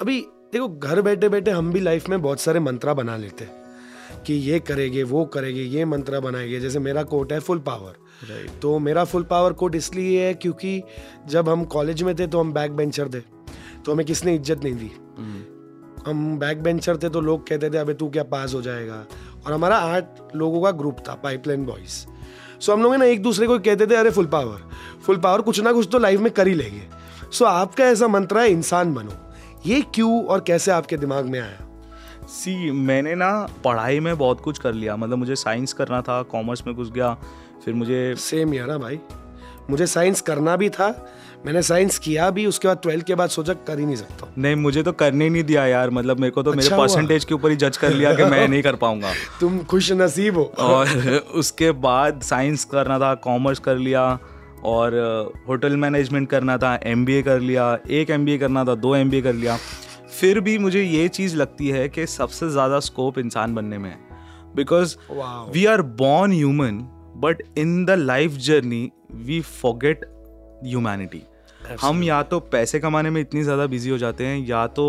अभी 0.00 0.20
देखो 0.52 0.68
घर 0.68 1.02
बैठे 1.02 1.28
बैठे 1.28 1.50
हम 1.50 1.72
भी 1.72 1.80
लाइफ 1.80 2.08
में 2.08 2.22
बहुत 2.22 2.40
सारे 2.40 2.60
मंत्रा 2.60 2.94
बना 2.94 3.16
लेते 3.16 3.44
हैं 3.44 3.64
कि 4.26 4.34
ये 4.34 4.60
करेंगे 4.60 5.02
वो 5.02 5.24
करेंगे 5.24 5.62
ये 5.62 5.84
मंत्रा 5.84 6.20
बनाएँगे 6.20 6.60
जैसे 6.60 6.78
मेरा 6.78 7.02
कोट 7.02 7.32
है 7.32 7.40
फुल 7.40 7.58
पावर 7.58 7.94
राइट 8.30 8.50
तो 8.62 8.78
मेरा 8.78 9.04
फुल 9.04 9.22
पावर 9.22 9.52
कोट 9.52 9.74
इसलिए 9.74 10.26
है 10.26 10.34
क्योंकि 10.34 10.82
जब 11.26 11.48
हम 11.48 11.64
कॉलेज 11.64 12.02
में 12.02 12.16
थे 12.18 12.26
तो 12.26 12.40
हम 12.40 12.52
बैक 12.52 12.72
बेंचर 12.72 13.08
थे 13.08 13.20
तो 13.84 13.92
हमें 13.92 14.06
किसने 14.06 14.34
इज़्ज़त 14.34 14.64
नहीं 14.64 14.74
दी? 14.74 14.92
हम 16.06 16.38
बैक 16.38 16.62
बेंचर 16.62 16.96
थे 16.96 17.08
तो 17.08 17.20
लोग 17.20 17.46
कहते 17.48 17.70
थे 17.70 17.78
अबे 17.78 17.94
तू 17.94 18.08
क्या 18.10 18.22
पास 18.22 18.54
हो 18.54 18.62
जाएगा? 18.62 19.04
और 19.46 19.52
हमारा 19.52 19.76
आठ 19.76 20.04
लोगों 20.36 20.62
का 20.62 20.70
ग्रुप 20.70 20.96
था 21.08 21.14
पाइपलाइन 21.14 21.64
बॉयज़ 21.66 22.06
सो 22.60 22.72
हम 22.72 22.82
लोग 22.82 22.94
ना 22.94 23.04
एक 23.04 23.22
दूसरे 23.22 23.46
को 23.46 23.58
कहते 23.58 23.86
थे 23.86 23.94
अरे 23.94 24.10
फुल 24.10 24.26
पावर 24.26 24.62
फुल 25.06 25.16
पावर 25.16 25.40
कुछ 25.40 25.60
ना 25.60 25.72
कुछ 25.72 25.88
तो 25.92 25.98
लाइफ 25.98 26.20
में 26.20 26.30
कर 26.32 26.48
ही 26.48 26.54
लेंगे. 26.54 26.82
सो 27.32 27.44
आपका 27.44 27.84
ऐसा 27.84 28.08
मंत्र 28.08 28.38
है 28.38 28.50
इंसान 28.50 28.94
बनो. 28.94 29.12
ये 29.66 29.80
क्यों 29.94 30.24
और 30.24 30.40
कैसे 30.40 30.70
आपके 30.70 30.96
दिमाग 30.96 31.24
में 31.24 31.40
आया? 31.40 31.58
सी 32.28 32.70
मैंने 32.70 33.14
ना 33.14 33.30
पढ़ाई 33.64 34.00
में 34.00 34.16
बहुत 34.18 34.40
कुछ 34.40 34.58
कर 34.58 34.72
लिया। 34.72 34.96
मतलब 34.96 35.18
मुझे 35.18 35.36
साइंस 35.36 35.72
करना 35.72 36.00
था 36.02 36.22
कॉमर्स 36.22 36.66
में 36.66 36.74
घुस 36.76 36.90
गया 36.90 37.12
फिर 37.64 37.74
मुझे 37.74 38.14
सेम 38.18 38.54
यार 38.54 38.66
ना 38.66 38.78
भाई। 38.78 39.00
मुझे 39.70 39.86
साइंस 39.86 40.20
करना 40.20 40.56
भी 40.56 40.68
था 40.70 40.88
मैंने 41.44 41.62
साइंस 41.62 41.98
किया 41.98 42.28
भी 42.30 42.44
उसके 42.46 42.68
बाद 42.68 42.78
ट्वेल्थ 42.82 43.06
के 43.06 43.14
बाद 43.14 43.30
सोचा 43.30 43.52
कर 43.66 43.78
ही 43.78 43.86
नहीं 43.86 43.96
सकता। 43.96 44.32
नहीं 44.38 44.56
मुझे 44.56 44.82
तो 44.82 44.92
करने 44.92 45.24
ही 45.24 45.30
नहीं 45.30 45.42
दिया 45.44 45.66
यार 45.66 45.90
मतलब 45.90 46.20
मेरे 46.20 46.30
को 46.30 46.42
तो 46.42 46.50
मेरे 46.50 46.62
अच्छा 46.62 46.76
हुआ। 46.76 46.86
परसेंटेज 46.86 47.24
के 47.24 47.34
ऊपर 47.34 47.50
ही 47.50 47.56
जज 47.56 47.76
कर 47.76 47.90
लिया 47.90 48.14
कि 48.14 48.24
मैं 48.24 48.46
नहीं 48.48 48.62
कर 48.62 48.76
पाऊँगा। 48.76 49.12
तुम 49.40 49.58
खुश 49.64 49.90
नसीब 49.92 50.36
हो। 50.36 50.44
और 50.58 50.88
उसके 51.34 51.70
बाद 51.80 52.20
साइंस 52.22 52.64
करना 52.64 52.98
था 52.98 53.14
कॉमर्स 53.24 53.58
कर 53.58 53.76
लिया 53.78 54.06
और 54.64 54.94
होटल 55.48 55.76
मैनेजमेंट 55.76 56.28
करना 56.30 56.56
था 56.58 56.74
एमबीए 56.84 57.22
कर 57.22 57.40
लिया 57.40 57.66
एक 57.90 58.10
एमबीए 58.10 58.38
करना 58.38 58.64
था 58.64 58.74
दो 58.76 58.94
एमबीए 58.96 59.22
कर 59.22 59.32
लिया। 59.32 59.58
फिर 60.20 60.40
भी 60.40 60.56
मुझे 60.58 60.82
ये 60.82 61.06
चीज़ 61.08 61.36
लगती 61.36 61.68
है 61.68 61.88
कि 61.88 62.06
सबसे 62.06 62.48
ज़्यादा 62.50 62.80
स्कोप 62.80 63.18
इंसान 63.18 63.54
बनने 63.54 63.78
में 63.78 63.90
है। 63.90 63.98
Because 64.56 64.96
we 65.52 65.66
are 65.66 65.82
born 66.00 66.32
human 66.32 66.80
but 67.16 67.42
in 67.58 67.84
the 67.84 67.90
life 67.90 68.32
journey 68.40 68.90
we 69.26 69.40
forget 69.40 70.04
humanity 70.64 71.22
हम 71.80 72.02
या 72.04 72.22
तो 72.22 72.38
पैसे 72.52 72.78
कमाने 72.80 73.10
में 73.10 73.20
इतनी 73.20 73.42
ज़्यादा 73.42 73.66
बिज़ी 73.66 73.90
हो 73.90 73.98
जाते 73.98 74.26
हैं 74.26 74.46
या 74.46 74.66
तो 74.68 74.84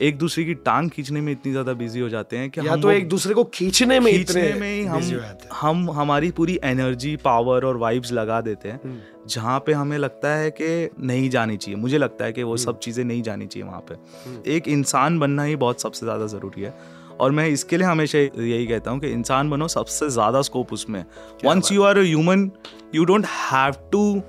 एक 0.00 0.18
दूसरे 0.18 0.44
की 0.44 0.54
टांग 0.54 0.90
खींचने 0.90 1.20
में 1.20 1.32
इतनी 1.32 1.52
ज़्यादा 1.52 1.72
बिज़ी 1.72 2.00
हो 2.00 2.08
जाते 2.08 2.36
हैं 2.36 2.50
कि 2.50 2.60
या 2.60 2.72
हम 2.72 2.80
तो 2.80 2.90
एक 2.90 3.08
दूसरे 3.08 3.34
को 3.34 3.44
खींचने 3.44 4.00
में 4.00 4.10
इतने 4.12 4.42
खींचने 4.42 4.60
में 4.60 4.72
ही 4.72 4.84
हम। 4.84 5.48
हम 5.60 5.90
हमारी 5.90 6.30
पूरी 6.30 6.58
एनर्जी 6.64 7.16
पावर 7.16 7.64
और 7.64 7.76
वाइब्स 7.76 8.12
लगा 8.12 8.40
देते 8.40 8.68
हैं 8.68 8.80
हम्म। 8.84 8.98
जहाँ 9.28 9.58
पे 9.66 9.72
हमें 9.72 9.96
लगता 9.98 10.34
है 10.34 10.50
कि 10.50 10.90
नहीं 11.00 11.28
जानी 11.30 11.56
चाहिए। 11.56 11.80
मुझे 11.80 11.98
लगता 11.98 12.24
है 12.24 12.32
कि 12.32 12.40
हम्म। 12.40 12.50
वो 12.50 12.56
सब 12.56 12.78
चीज़ें 12.78 13.04
नहीं 13.04 13.22
जानी 13.22 13.46
चाहिए 13.46 13.68
वहाँ 13.68 13.84
पे। 13.90 14.54
एक 14.56 14.68
इंसान 14.68 15.18
बनना 15.18 15.42
ही 15.42 15.56
बहुत 15.56 15.80
सबसे 15.80 16.06
ज़्यादा 16.06 16.26
ज़रूरी 16.26 16.62
है। 16.62 16.74
और 17.20 17.30
मैं 17.30 17.46
इसके 17.48 17.76
लिए 17.76 17.86
हमेशा 17.86 18.18
यही 18.18 18.66
कहता 18.66 18.90
हूँ 18.90 19.00
कि 19.00 19.08
इंसान 19.08 19.50
बनो 19.50 19.68
सबसे 19.68 20.08
ज़्यादा 20.10 20.42
स्कोप 20.42 20.72
उसमें। 20.72 21.04
Once 21.44 21.72
you 21.72 21.82
are 21.82 21.98
a 21.98 22.02
human 22.02 22.50
you 22.94 23.04
don't 23.04 23.26
have 23.26 23.74
to 23.92 24.22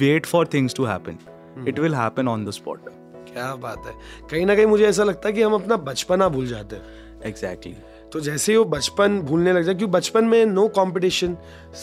wait 0.00 0.26
for 0.26 0.46
things 0.46 0.74
to 0.74 0.84
happen. 0.84 1.18
It 1.68 1.78
will 1.78 1.94
happen 1.94 2.28
on 2.28 2.44
the 2.44 2.50
spot 2.50 2.88
क्या 3.32 3.54
बात 3.54 3.82
है। 3.86 3.92
कहीं 4.30 4.46
ना 4.46 4.54
कहीं 4.54 4.66
मुझे 4.66 4.86
ऐसा 4.86 5.04
लगता 5.04 5.28
है 5.28 5.34
कि 5.34 5.42
हम 5.42 5.54
अपना 5.54 5.76
बचपना 5.76 6.28
भूल 6.28 6.46
जाते 6.46 6.76
हैं। 6.76 6.82
Exactly 7.26 7.72
exactly. 7.72 8.12
तो 8.12 8.20
जैसे 8.20 8.52
ही 8.52 8.58
वो 8.58 8.64
बचपन 8.64 9.20
भूलने 9.20 9.52
लग 9.52 9.62
जाए 9.62 9.74
क्योंकि 9.74 9.92
बचपन 9.92 10.24
में 10.24 10.46
नो 10.46 10.66
कंपटीशन 10.68 11.36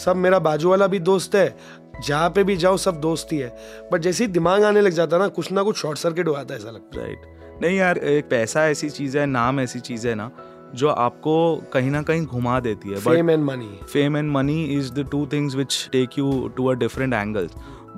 सब 0.04 0.16
मेरा 0.16 0.38
बाजू 0.38 0.70
वाला 0.70 0.86
भी 0.86 0.98
दोस्त 0.98 1.34
है 1.34 1.56
जहाँ 2.06 2.30
पे 2.30 2.44
भी 2.44 2.56
जाओ 2.56 2.76
सब 2.76 3.00
दोस्त 3.00 3.32
ही। 3.32 3.38
है 3.38 3.56
बट 3.92 4.00
जैसे 4.00 4.24
ही 4.24 4.30
दिमाग 4.32 4.64
आने 4.64 4.80
लग 4.80 4.92
जाता 4.92 5.16
है 5.16 5.22
ना 5.22 5.28
कुछ 5.28 5.52
ना 5.52 5.62
कुछ 5.62 5.76
शॉर्ट 5.76 5.98
सर्किट 5.98 6.28
हो 6.28 6.34
जाता 6.34 6.54
है 6.54 6.60
ऐसा 6.60 6.70
लगता 6.70 7.00
है। 7.00 7.06
राइट 7.06 7.22
नहीं 7.62 7.78
यार 7.78 7.98
एक 7.98 8.28
पैसा 8.28 8.68
ऐसी 8.68 8.90
चीज़ 8.90 9.18
है 9.18 9.26
नाम 9.26 9.60
ऐसी 9.60 9.80
चीज़ 9.80 10.08
है 10.08 10.14
ना 10.14 10.30
जो 10.74 10.88
आपको 10.88 11.56
कहीं 11.72 11.90
ना 11.90 12.02
कहीं 12.02 12.26
घुमा 12.26 12.60
देती 12.60 12.88
है। 12.88 12.96
Fame 12.96 13.30
and 13.30 13.44
money 13.44 13.78
fame 13.96 14.16
and 14.16 14.34
money 14.36 14.60
is 14.78 14.94
the 14.98 15.04
two 15.14 15.24
things 15.34 15.56
which 15.60 15.76
take 15.94 16.18
you 16.18 16.28
to 16.56 16.66
a 16.72 16.76
different 16.82 17.14
angle 17.14 17.48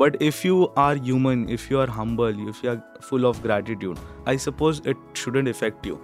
but 0.00 0.16
if 0.26 0.40
you 0.46 0.58
are 0.84 0.94
human 1.08 1.44
if 1.54 1.68
you 1.70 1.78
are 1.84 1.90
humble 1.98 2.42
if 2.50 2.64
you 2.64 2.72
are 2.72 2.80
full 3.08 3.30
of 3.30 3.40
gratitude 3.46 3.98
i 4.32 4.36
suppose 4.44 4.82
it 4.92 5.22
shouldn't 5.22 5.54
affect 5.54 5.88
you. 5.90 5.96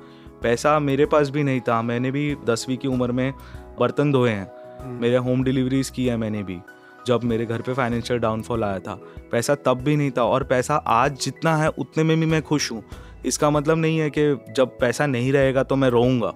पैसा 0.42 0.78
मेरे 0.78 1.04
पास 1.06 1.28
भी 1.30 1.42
नहीं 1.42 1.60
था। 1.68 1.80
मैंने 1.82 2.10
भी 2.10 2.34
दसवीं 2.46 2.76
की 2.76 2.88
उम्र 2.88 3.12
में 3.12 3.32
बर्तन 3.78 4.12
धोए 4.12 4.30
हैं। 4.30 4.98
मेरे 5.00 5.16
होम 5.16 5.42
डिलीवरीज 5.44 5.90
की 5.90 6.06
है 6.06 6.16
मैंने 6.16 6.42
भी 6.42 6.58
जब 7.06 7.22
मेरे 7.24 7.46
घर 7.46 7.62
पे 7.62 7.74
फाइनेंशियल 7.74 8.18
डाउनफॉल 8.20 8.64
आया 8.64 8.78
था। 8.78 8.94
पैसा 9.32 9.54
तब 9.66 9.80
भी 9.84 9.96
नहीं 9.96 10.10
था 10.18 10.24
और 10.24 10.44
पैसा 10.44 10.76
आज 10.76 11.18
जितना 11.24 11.56
है 11.56 11.68
उतने 11.68 12.04
में 12.04 12.18
भी 12.20 12.26
मैं 12.26 12.42
खुश 12.42 12.70
हूँ। 12.72 12.82
इसका 13.26 13.50
मतलब 13.50 13.78
नहीं 13.78 13.98
है 13.98 14.10
कि 14.18 14.52
जब 14.56 14.78
पैसा 14.80 15.06
नहीं 15.06 15.32
रहेगा 15.32 15.62
तो 15.62 15.76
मैं 15.76 15.88
रोऊँगा। 15.90 16.32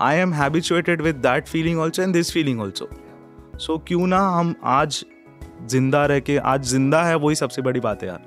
I 0.00 0.16
am 0.16 0.32
habituated 0.32 1.02
with 1.02 1.16
that 1.16 1.46
feeling 1.48 1.80
also 1.80 2.02
and 2.02 2.12
this 2.12 2.32
feeling 2.32 2.60
also 2.60 2.88
so 3.58 3.78
क्यों 3.88 4.06
ना 4.06 4.18
हम 4.28 4.54
आज 4.64 5.04
ज़िंदा 5.66 6.04
रह 6.06 6.20
के 6.20 6.36
आज 6.36 6.64
ज़िंदा 6.64 7.02
है 7.02 7.14
वही 7.16 7.34
सबसे 7.34 7.62
बड़ी 7.62 7.80
बात 7.80 8.02
है 8.02 8.08
यार। 8.08 8.22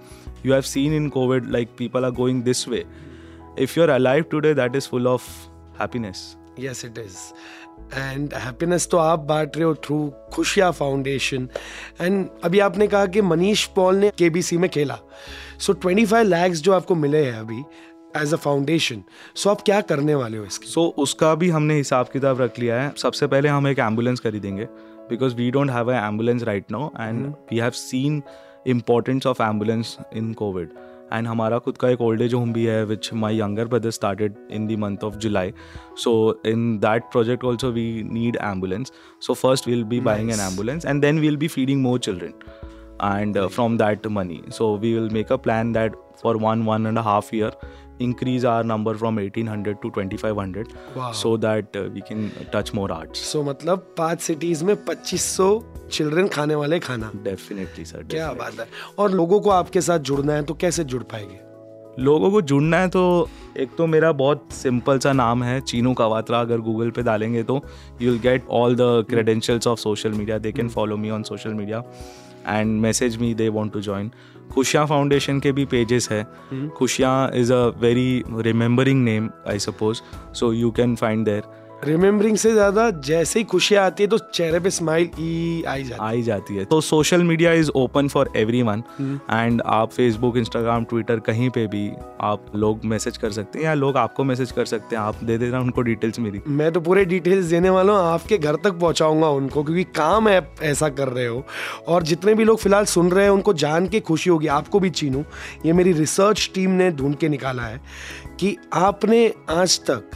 You 0.45 0.53
have 0.53 0.61
seen 0.61 0.93
in 0.93 1.09
Covid 1.09 1.51
like 1.51 1.69
people 1.77 2.05
are 2.05 2.11
going 2.11 2.43
this 2.43 2.67
way 2.67 2.85
if 3.59 3.73
you 3.77 3.83
are 3.83 3.89
alive 3.89 4.23
today 4.23 4.53
that 4.53 4.75
is 4.75 4.87
full 4.87 5.07
of 5.07 5.29
happiness 5.79 6.37
yes 6.59 6.85
it 6.85 6.97
is 6.97 7.17
and 7.97 8.33
happiness 8.33 8.87
तो 8.91 8.97
आप 8.97 9.19
बांट 9.19 9.55
रहे 9.55 9.65
हो 9.65 9.73
थ्रू 9.75 10.13
खुशिया 10.33 10.71
फाउंडेशन 10.71 11.47
एंड 12.01 12.27
अभी 12.43 12.59
आपने 12.59 12.87
कहा 12.87 13.05
कि 13.05 13.21
मनीष 13.21 13.65
पॉल 13.65 13.95
ने 13.95 14.11
केबीसी 14.17 14.57
में 14.57 14.69
खेला। 14.69 14.97
सो 15.59 15.73
25 15.73 16.23
लैक्स 16.23 16.61
जो 16.61 16.73
आपको 16.73 16.95
मिले 16.95 17.25
हैं 17.25 17.39
अभी 17.39 17.63
एज 18.21 18.33
अ 18.33 18.37
फाउंडेशन 18.37 19.03
सो 19.35 19.49
आप 19.49 19.61
क्या 19.61 19.81
करने 19.81 20.15
वाले 20.15 20.37
हो 20.37 20.45
इसकी? 20.45 20.67
सो 20.67 20.81
so, 20.81 21.03
उसका 21.03 21.35
भी 21.35 21.49
हमने 21.49 21.75
हिसाब 21.75 22.07
किताब 22.07 22.41
रख 22.41 22.59
लिया 22.59 22.81
है। 22.81 22.93
सबसे 22.97 23.27
पहले 23.27 23.49
हम 23.49 23.67
एक 23.67 23.79
एंबुलेंस 23.79 24.19
खरीदेंगे। 24.19 24.67
Because 25.09 25.35
we 25.35 25.49
don't 25.51 25.71
have 25.71 25.91
a 25.91 26.05
ambulance 26.07 26.43
right 26.43 26.71
now 26.71 26.89
and 26.99 27.25
we 27.51 27.59
have 27.59 27.71
seen 27.81 28.21
importance 28.65 29.25
of 29.25 29.39
ambulance 29.41 29.97
in 30.13 30.33
covid. 30.41 30.79
And 31.13 31.27
हमारा 31.27 31.57
खुद 31.59 31.77
का 31.77 31.89
एक 31.89 32.01
ओल्ड 32.01 32.21
एज 32.21 32.33
होम 32.33 32.51
भी 32.53 32.63
है 32.65 32.83
which 32.85 33.09
my 33.13 33.39
younger 33.39 33.67
brother 33.67 33.91
started 33.91 34.35
in 34.51 34.67
the 34.67 34.77
month 34.79 35.03
of 35.03 35.15
July 35.23 35.53
so 36.03 36.13
in 36.45 36.77
that 36.79 37.03
project 37.11 37.43
also 37.45 37.71
we 37.71 37.85
need 38.11 38.35
ambulance 38.35 38.91
so 39.21 39.33
first 39.33 39.67
we'll 39.67 39.83
be 39.83 39.99
buying 39.99 40.31
an 40.31 40.39
ambulance 40.39 40.85
and 40.85 41.01
then 41.01 41.19
we'll 41.19 41.37
be 41.37 41.47
feeding 41.47 41.81
more 41.83 41.99
children 41.99 42.33
and 43.03 43.37
uh, 43.37 43.43
from 43.49 43.77
that 43.77 44.03
money. 44.15 44.35
So 44.49 44.65
we 44.75 44.89
will 44.95 45.07
make 45.09 45.31
a 45.31 45.37
plan 45.45 45.71
that 45.73 45.93
for 46.17 46.33
one 46.37 46.65
one 46.65 46.85
and 46.85 47.01
a 47.01 47.03
half 47.03 47.31
year 47.33 47.49
increase 48.05 48.45
our 48.51 48.63
number 48.71 48.93
from 49.01 49.19
1800 49.23 49.75
to 49.83 49.91
2500 49.97 50.65
Wow. 50.97 51.11
so 51.11 51.31
that 51.45 51.77
uh, 51.81 51.83
we 51.95 52.01
can 52.09 52.23
touch 52.55 52.73
more 52.79 52.89
arts. 52.97 53.19
So 53.31 53.43
मतलब 53.43 53.93
पाँच 53.97 54.21
cities 54.21 54.65
में 54.65 54.75
2500 54.85 55.61
children 55.91 56.27
खाने 56.27 56.55
वाले 56.55 56.79
खाना। 56.79 57.11
Definitely 57.11 57.85
sir 57.91 58.09
क्या. 58.11 58.31
बात 58.33 58.59
है। 58.59 58.67
और 58.99 59.11
लोगों 59.11 59.39
को 59.39 59.49
आपके 59.49 59.81
साथ 59.81 59.99
जुड़ना 59.99 60.33
है 60.33 60.43
तो 60.43 60.53
कैसे 60.53 60.83
जुड़ 60.83 61.03
पाएँगे? 61.03 61.39
लोगों 61.99 62.31
को 62.31 62.41
जुड़ना 62.41 62.77
है 62.77 62.87
तो 62.89 63.29
एक 63.57 63.69
तो 63.77 63.87
मेरा 63.87 64.11
बहुत 64.11 64.47
सिंपल 64.51 64.99
सा 64.99 65.13
नाम 65.13 65.43
है 65.43 65.59
चीनू 65.61 65.93
कवात्रा। 65.93 66.39
अगर 66.39 66.57
गूगल 66.57 66.89
पे 66.89 67.01
डालेंगे 67.03 67.43
तो 67.43 67.61
you 68.01 68.11
will 68.11 68.21
get 68.21 68.47
all 68.49 68.75
the 68.75 69.05
credentials 69.09 69.67
of 69.67 69.79
social 69.79 70.11
media 70.11 70.37
they 70.37 70.51
can 70.51 70.69
follow 70.69 70.97
me 70.97 71.09
on 71.09 71.23
social 71.23 71.53
media 71.53 71.83
and 72.47 72.81
message 72.81 73.17
me 73.17 73.33
they 73.33 73.49
want 73.49 73.73
to 73.73 73.81
join 73.81 74.11
Khushiyaan 74.53 74.85
foundation 74.87 75.39
के 75.39 75.51
भी 75.51 75.65
पेजेस 75.65 76.09
है। 76.11 76.23
Khushiyaan 76.77 77.31
is 77.35 77.53
a 77.53 77.65
very 77.81 78.23
remembering 78.37 79.03
name 79.03 79.29
I 79.49 79.59
suppose 79.59 80.01
so 80.39 80.51
you 80.53 80.71
can 80.71 80.95
find 80.95 81.25
there 81.25 81.43
remembering 81.85 82.35
से 82.37 82.51
ज़्यादा 82.53 82.89
जैसे 83.01 83.39
ही 83.39 83.45
खुशियाँ 83.45 83.85
आती 83.85 84.03
है 84.03 84.09
तो 84.09 84.17
चेहरे 84.17 84.59
पे 84.59 84.69
स्माइल 84.69 85.09
ई 85.19 85.63
आई 85.67 85.83
जाती 85.83 86.01
आ 86.01 86.09
ही 86.09 86.21
जाती 86.23 86.55
है। 86.55 86.65
तो 86.65 86.79
social 86.81 87.23
media 87.23 87.53
is 87.53 87.69
open 87.75 88.07
for 88.07 88.29
everyone 88.61 88.83
and 89.01 89.61
आप 89.65 89.91
फेसबुक 89.91 90.37
इंस्टाग्राम 90.37 90.83
ट्विटर 90.83 91.19
कहीं 91.19 91.49
पे 91.49 91.65
भी 91.67 91.89
आप 92.21 92.45
लोग 92.55 92.85
मैसेज 92.85 93.17
कर 93.17 93.31
सकते 93.31 93.59
हैं 93.59 93.65
या 93.65 93.73
लोग 93.73 93.97
आपको 93.97 94.23
मैसेज 94.23 94.51
कर 94.51 94.65
सकते 94.65 94.95
हैं। 94.95 95.03
आप 95.03 95.23
दे 95.23 95.37
देना 95.37 95.59
उनको 95.59 95.81
डिटेल्स 95.81 96.19
मेरी। 96.19 96.41
मैं 96.49 96.71
तो 96.71 96.81
पूरे 96.81 97.05
डिटेल्स 97.05 97.45
देने 97.45 97.69
वाला 97.69 97.93
हूँ 97.93 98.11
आपके 98.11 98.37
घर 98.37 98.55
तक 98.55 98.79
पहुंचाऊँगा 98.79 99.29
उनको 99.31 99.63
क्योंकि 99.63 99.83
काम 99.95 100.27
है 100.29 100.47
ऐसा 100.61 100.89
कर 100.91 101.07
रहे 101.07 101.27
हो। 101.27 101.43
और 101.87 102.03
जितने 102.03 102.33
भी 102.33 102.43
लोग 102.43 102.59
फ़िलहाल 102.59 102.85
सुन 102.87 103.11
रहे 103.11 103.23
हैं 103.23 103.31
उनको 103.31 103.53
जान 103.55 103.87
के 103.87 103.99
खुशी 104.01 104.29
होगी 104.29 104.47
आपको 104.53 104.79
भी 104.79 104.89
चीनू। 104.91 105.23
ये 105.65 105.73
मेरी 105.73 105.91
रिसर्च 105.93 106.49
टीम 106.55 106.71
ने 106.71 106.91
ढूंढ 106.91 107.15
के 107.15 107.29
निकाला 107.29 107.63
है 107.63 107.81
कि 108.39 108.57
आपने 108.73 109.27
आज 109.49 109.79
तक 109.89 110.11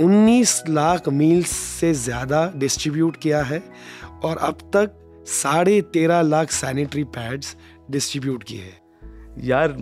19 0.00 0.62
लाख 0.68 1.08
मील्स 1.10 1.50
से 1.50 1.92
ज़्यादा 1.94 2.50
डिस्ट्रीब्यूट 2.56 3.16
किया 3.16 3.42
है 3.42 3.62
और 4.24 4.36
अब 4.38 4.70
तक 4.76 5.24
साढ़े 5.32 5.80
तेरह 5.92 6.20
लाख 6.22 6.50
सैनिटरी 6.50 7.04
पैड्स 7.16 7.56
डिस्ट्रीब्यूट 7.90 8.42
किए 8.42 8.60
हैं। 8.60 8.78
यार 9.44 9.76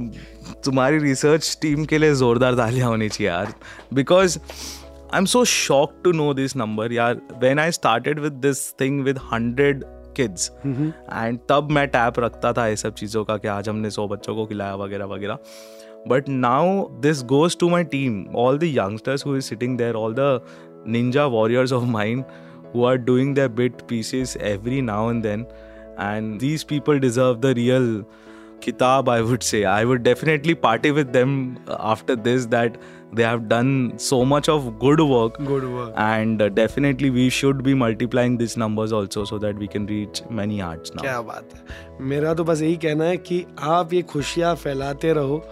तुम्हारी 0.64 0.98
रिसर्च 0.98 1.58
टीम 1.62 1.84
के 1.84 1.98
लिए 1.98 2.14
जोरदार 2.14 2.54
तालियाँ 2.56 2.88
होनी 2.88 3.08
चाहिए 3.08 3.30
यार। 3.30 3.52
Because 3.94 4.38
I 4.38 5.18
am 5.18 5.24
so 5.26 5.44
shock 5.44 6.00
to 6.04 6.12
know 6.12 6.32
this 6.34 6.56
number 6.56 6.92
यार 6.92 7.20
when 7.42 7.58
I 7.58 7.70
started 7.72 8.20
with 8.20 8.32
this 8.42 8.70
thing 8.80 9.02
with 9.04 9.18
hundred 9.32 9.84
kids 10.16 10.50
and 10.66 11.38
तब 11.48 11.68
मैं 11.70 11.86
टैप 11.88 12.18
रखता 12.20 12.52
था 12.52 12.66
ये 12.66 12.76
सब 12.76 12.94
चीज़ों 12.94 13.24
का 13.24 13.36
कि 13.36 13.48
आज 13.48 13.68
हमने 13.68 13.90
सौ 13.90 14.06
बच्चों 14.08 14.34
को 14.36 14.46
खिलाया 14.46 14.74
वगैरह 14.76 15.04
वगैरह। 15.06 15.38
but 16.07 16.29
now 16.29 16.85
this 17.01 17.23
goes 17.25 17.57
to 17.57 17.69
my 17.69 17.83
team 17.95 18.25
all 18.35 18.57
the 18.57 18.63
youngsters 18.63 19.25
who 19.25 19.35
is 19.37 19.43
sitting 19.43 19.77
there 19.77 19.95
all 19.95 20.13
the 20.19 20.39
ninja 20.85 21.29
warriors 21.31 21.71
of 21.71 21.87
mine 21.87 22.25
who 22.73 22.83
are 22.83 22.97
doing 22.97 23.33
their 23.33 23.49
bit 23.49 23.87
pieces 23.87 24.35
every 24.41 24.81
now 24.81 25.07
and 25.09 25.23
then 25.23 25.45
and 25.97 26.39
these 26.39 26.63
people 26.63 26.99
deserve 26.99 27.41
the 27.41 27.53
real 27.55 28.05
kitab 28.61 29.09
i 29.09 29.21
would 29.21 29.43
say 29.43 29.63
i 29.65 29.83
would 29.83 30.03
definitely 30.03 30.55
party 30.55 30.91
with 30.91 31.11
them 31.11 31.31
after 31.93 32.15
this 32.15 32.45
that 32.45 32.77
they 33.13 33.23
have 33.23 33.47
done 33.49 33.73
so 33.97 34.19
much 34.25 34.49
of 34.53 34.69
good 34.83 35.01
work 35.09 35.39
good 35.49 35.63
work 35.63 35.99
and 36.03 36.41
uh, 36.41 36.47
definitely 36.49 37.09
we 37.09 37.29
should 37.29 37.61
be 37.67 37.73
multiplying 37.81 38.37
these 38.37 38.55
numbers 38.63 38.95
also 38.99 39.25
so 39.31 39.37
that 39.45 39.59
we 39.63 39.67
can 39.67 39.85
reach 39.87 40.23
many 40.41 40.61
arts 40.69 40.95
now 40.95 41.01
क्या 41.01 41.19
बात 41.21 41.53
है 41.55 42.07
मेरा 42.13 42.33
तो 42.33 42.43
बस 42.43 42.61
यही 42.61 42.75
कहना 42.85 43.05
है 43.05 43.17
कि 43.29 43.45
आप 43.75 43.93
ये 43.93 44.01
खुशियाँ 44.13 44.55
फैलाते 44.63 45.13
रहो 45.13 45.43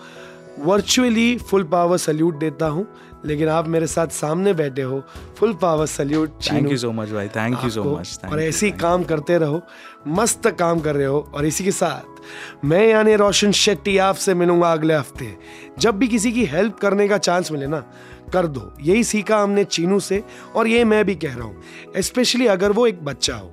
वर्चुअली 0.58 1.38
फुल 1.38 1.62
पावर 1.62 1.96
सल्यूट 1.96 2.38
देता 2.38 2.66
हूँ 2.66 2.86
लेकिन 3.26 3.48
आप 3.48 3.68
मेरे 3.68 3.86
साथ 3.86 4.06
सामने 4.06 4.52
बैठे 4.52 4.82
हो 4.82 5.02
full 5.36 5.52
power 5.52 5.86
salute 5.86 6.38
thank 6.42 6.66
you 6.66 6.78
so 6.78 6.90
much 6.92 7.08
bhai. 7.08 7.28
Thank 7.28 7.56
you 7.64 7.70
so 7.70 7.78
आपको 7.78 7.96
much. 7.96 8.12
Thank 8.12 8.32
और 8.32 8.42
ऐसे 8.42 8.66
ही 8.66 8.72
काम 8.72 9.04
करते 9.04 9.38
रहो 9.38 9.62
मस्त 10.08 10.46
काम 10.46 10.80
कर 10.80 10.94
रहे 10.94 11.06
हो 11.06 11.30
और 11.34 11.46
इसी 11.46 11.64
के 11.64 11.70
साथ 11.70 12.20
मैं 12.64 12.88
यानी 12.88 13.16
रोशन 13.16 13.52
शेट्टी 13.52 13.98
आपसे 13.98 14.34
मिलूँगा 14.34 14.72
अगले 14.72 14.94
हफ़्ते। 14.94 15.36
जब 15.78 15.98
भी 15.98 16.08
किसी 16.08 16.32
की 16.32 16.44
हेल्प 16.44 16.76
करने 16.76 17.08
का 17.08 17.18
चांस 17.18 17.52
मिले 17.52 17.66
ना 17.66 17.84
कर 18.32 18.46
दो। 18.46 18.72
यही 18.80 19.04
सीखा 19.04 19.38
हमने 19.38 19.64
चीनू 19.64 20.00
से 20.00 20.24
और 20.54 20.66
ये 20.66 20.84
मैं 20.84 21.04
भी 21.04 21.14
कह 21.14 21.34
रहा 21.34 21.44
हूँ 21.44 21.62
स्पेशली 21.98 22.46
अगर 22.46 22.72
वो 22.72 22.86
एक 22.86 23.04
बच्चा 23.04 23.36
हो। 23.36 23.52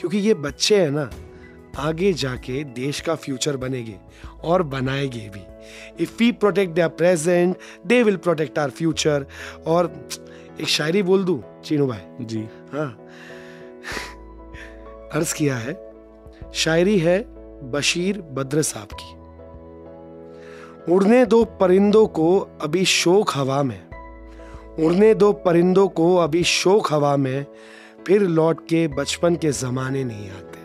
क्योंकि 0.00 0.18
ये 0.18 0.34
बच्चे 0.34 0.82
हैं 0.82 0.90
ना 0.90 1.10
आगे 1.78 2.12
जाके 2.12 2.64
देश 2.64 3.00
का 3.00 3.14
फ्यूचर 3.14 3.56
बनेंगे 3.56 3.96
और 4.44 4.62
बनाएँगे 4.62 5.30
भी। 5.34 5.40
If 6.02 6.12
we 6.18 6.32
protect 6.32 6.74
their 6.74 6.88
present 6.88 7.56
they 7.86 8.02
will 8.02 8.16
protect 8.16 8.58
our 8.58 8.70
future 8.70 9.26
और 9.66 10.08
एक 10.60 10.68
शायरी 10.68 11.02
बोल 11.02 11.24
दूँ 11.24 11.42
चीनू 11.64 11.86
भाई? 11.86 12.24
जी। 12.24 12.48
हाँ। 12.72 13.06
अर्ज़ 15.12 15.34
किया 15.34 15.56
है 15.56 15.92
शायरी 16.54 16.98
है 16.98 17.24
बशीर 17.70 18.20
बद्र 18.20 18.62
साहब 18.62 18.88
की। 18.94 19.22
उड़ने 20.92 21.26
दो 21.26 21.44
परिंदों 21.44 22.06
को 22.06 22.38
अभी 22.38 22.84
शोक 22.84 23.30
हवा 23.34 23.62
में। 23.62 23.91
उड़ने 24.78 25.14
दो 25.14 25.32
परिंदों 25.32 25.88
को 25.88 26.14
अभी 26.16 26.42
शोक 26.44 26.92
हवा 26.92 27.16
में 27.16 27.46
फिर 28.06 28.22
लौट 28.22 28.60
के 28.68 28.86
बचपन 28.88 29.36
के 29.36 29.52
जमाने 29.52 30.04
नहीं 30.04 30.30
आते। 30.30 30.60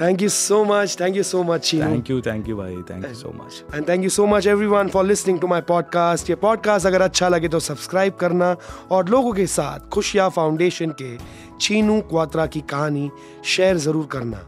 Thank 0.00 0.22
you 0.22 0.28
so 0.28 0.64
much 0.64 0.96
thank 1.00 1.16
you 1.16 1.22
so 1.22 1.42
much 1.42 1.74
thank 1.74 2.10
you 2.10 2.20
thank 2.26 2.48
you 2.48 2.56
bhai 2.58 2.70
thank 2.90 3.06
you 3.06 3.14
so 3.14 3.32
much. 3.40 3.74
And 3.74 3.88
thank 3.88 4.04
you 4.04 4.10
so 4.10 4.26
much 4.26 4.46
everyone 4.46 4.88
for 4.88 5.04
listening 5.04 5.40
to 5.40 5.46
my 5.46 5.60
podcast 5.68 6.30
ये 6.30 6.36
पॉडकास्ट 6.36 6.86
अगर 6.86 7.02
अच्छा 7.02 7.28
लगे 7.28 7.48
तो 7.48 7.60
सब्सक्राइब 7.60 8.14
करना 8.20 8.56
और 8.90 9.08
लोगों 9.08 9.32
के 9.32 9.46
साथ 9.46 9.88
खुशिया 9.88 10.28
फाउंडेशन 10.28 10.90
के 11.02 11.16
चीनू 11.60 12.00
क्वात्रा 12.00 12.46
की 12.46 12.60
कहानी 12.60 13.10
शेयर 13.44 13.76
ज़रूर 13.76 14.06
करना। 14.12 14.40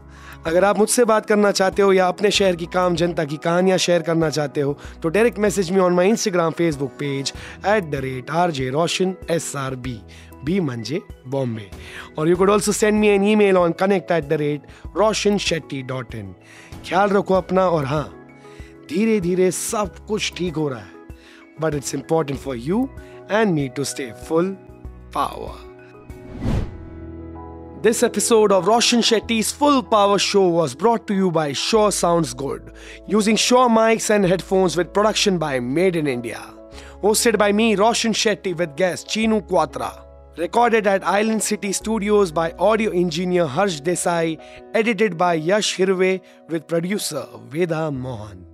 अगर 0.45 0.63
आप 0.65 0.77
मुझसे 0.77 1.03
बात 1.05 1.25
करना 1.25 1.51
चाहते 1.51 1.81
हो 1.81 1.93
या 1.93 2.07
अपने 2.07 2.29
शहर 2.31 2.55
की 2.55 2.65
काम, 2.65 2.95
जनता 2.95 3.23
की 3.25 3.37
कहानियाँ 3.37 3.77
शेयर 3.77 4.01
करना 4.01 4.29
चाहते 4.29 4.61
हो 4.61 4.77
तो 5.03 5.09
direct 5.09 5.39
message 5.39 5.71
me 5.71 5.79
on 5.79 5.93
my 5.93 6.09
Instagram 6.09 6.51
Facebook 6.51 6.91
page 6.99 7.33
at 7.67 7.83
the 7.83 8.01
rate 8.03 8.29
R 8.31 8.51
J 8.51 8.69
Roshan 8.69 9.15
S 9.31 9.55
R 9.55 9.75
B 9.75 9.99
B 10.45 10.59
मंजे 10.59 11.01
बॉम्बे 11.27 11.69
और 12.19 12.29
you 12.29 12.35
could 12.35 12.49
also 12.49 12.71
send 12.71 12.99
me 12.99 13.07
an 13.07 13.23
email 13.35 13.57
on 13.57 13.71
connect 13.79 14.11
at 14.11 14.27
the 14.27 14.33
rate 14.41 14.67
Roshan 14.97 15.37
Shetty 15.41 15.81
dot 15.83 16.15
in 16.15 16.33
ख्याल 16.87 17.09
रखो 17.09 17.33
अपना 17.33 17.67
और 17.69 17.85
हाँ 17.85 18.07
धीरे 18.89 19.19
धीरे 19.21 19.51
सब 19.51 20.05
कुछ 20.07 20.33
ठीक 20.37 20.55
हो 20.55 20.67
रहा 20.69 20.79
है 20.79 20.93
but 21.61 21.75
it's 21.75 21.95
important 21.95 22.39
for 22.39 22.57
you 22.57 22.87
and 23.31 23.53
me 23.53 23.67
to 23.67 23.83
stay 23.83 24.11
full 24.27 24.57
power 25.15 25.74
This 27.85 28.01
episode 28.01 28.51
of 28.51 28.65
Roshan 28.65 29.01
Shetty's 29.01 29.51
Full 29.51 29.83
Power 29.83 30.17
Show 30.17 30.47
was 30.47 30.73
brought 30.73 31.05
to 31.05 31.13
you 31.13 31.29
by 31.29 31.53
Sure 31.53 31.91
Sounds 31.91 32.33
Good, 32.33 32.73
using 33.05 33.35
Sure 33.35 33.69
mics 33.69 34.09
and 34.09 34.25
headphones 34.25 34.75
with 34.75 34.91
production 34.91 35.37
by 35.37 35.59
Made 35.59 35.95
in 35.95 36.07
India. 36.07 36.41
Hosted 37.03 37.37
by 37.37 37.51
me, 37.51 37.75
Roshan 37.75 38.13
Shetty, 38.13 38.57
with 38.57 38.75
guest 38.75 39.05
Chinu 39.05 39.47
Quatra. 39.47 40.03
Recorded 40.35 40.87
at 40.87 41.05
Island 41.05 41.43
City 41.43 41.71
Studios 41.71 42.31
by 42.31 42.53
audio 42.53 42.89
engineer 42.89 43.45
Harsh 43.45 43.81
Desai, 43.81 44.41
edited 44.73 45.15
by 45.15 45.35
Yash 45.35 45.77
Hirve, 45.77 46.21
with 46.49 46.65
producer 46.65 47.27
Veda 47.49 47.91
Mohan. 47.91 48.47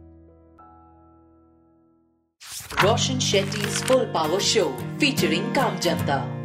Roshan 2.83 3.19
Shetty's 3.19 3.81
Full 3.83 4.07
Power 4.07 4.41
Show 4.41 4.75
featuring 4.99 5.53
Kam 5.53 5.79
Janta. 5.79 6.40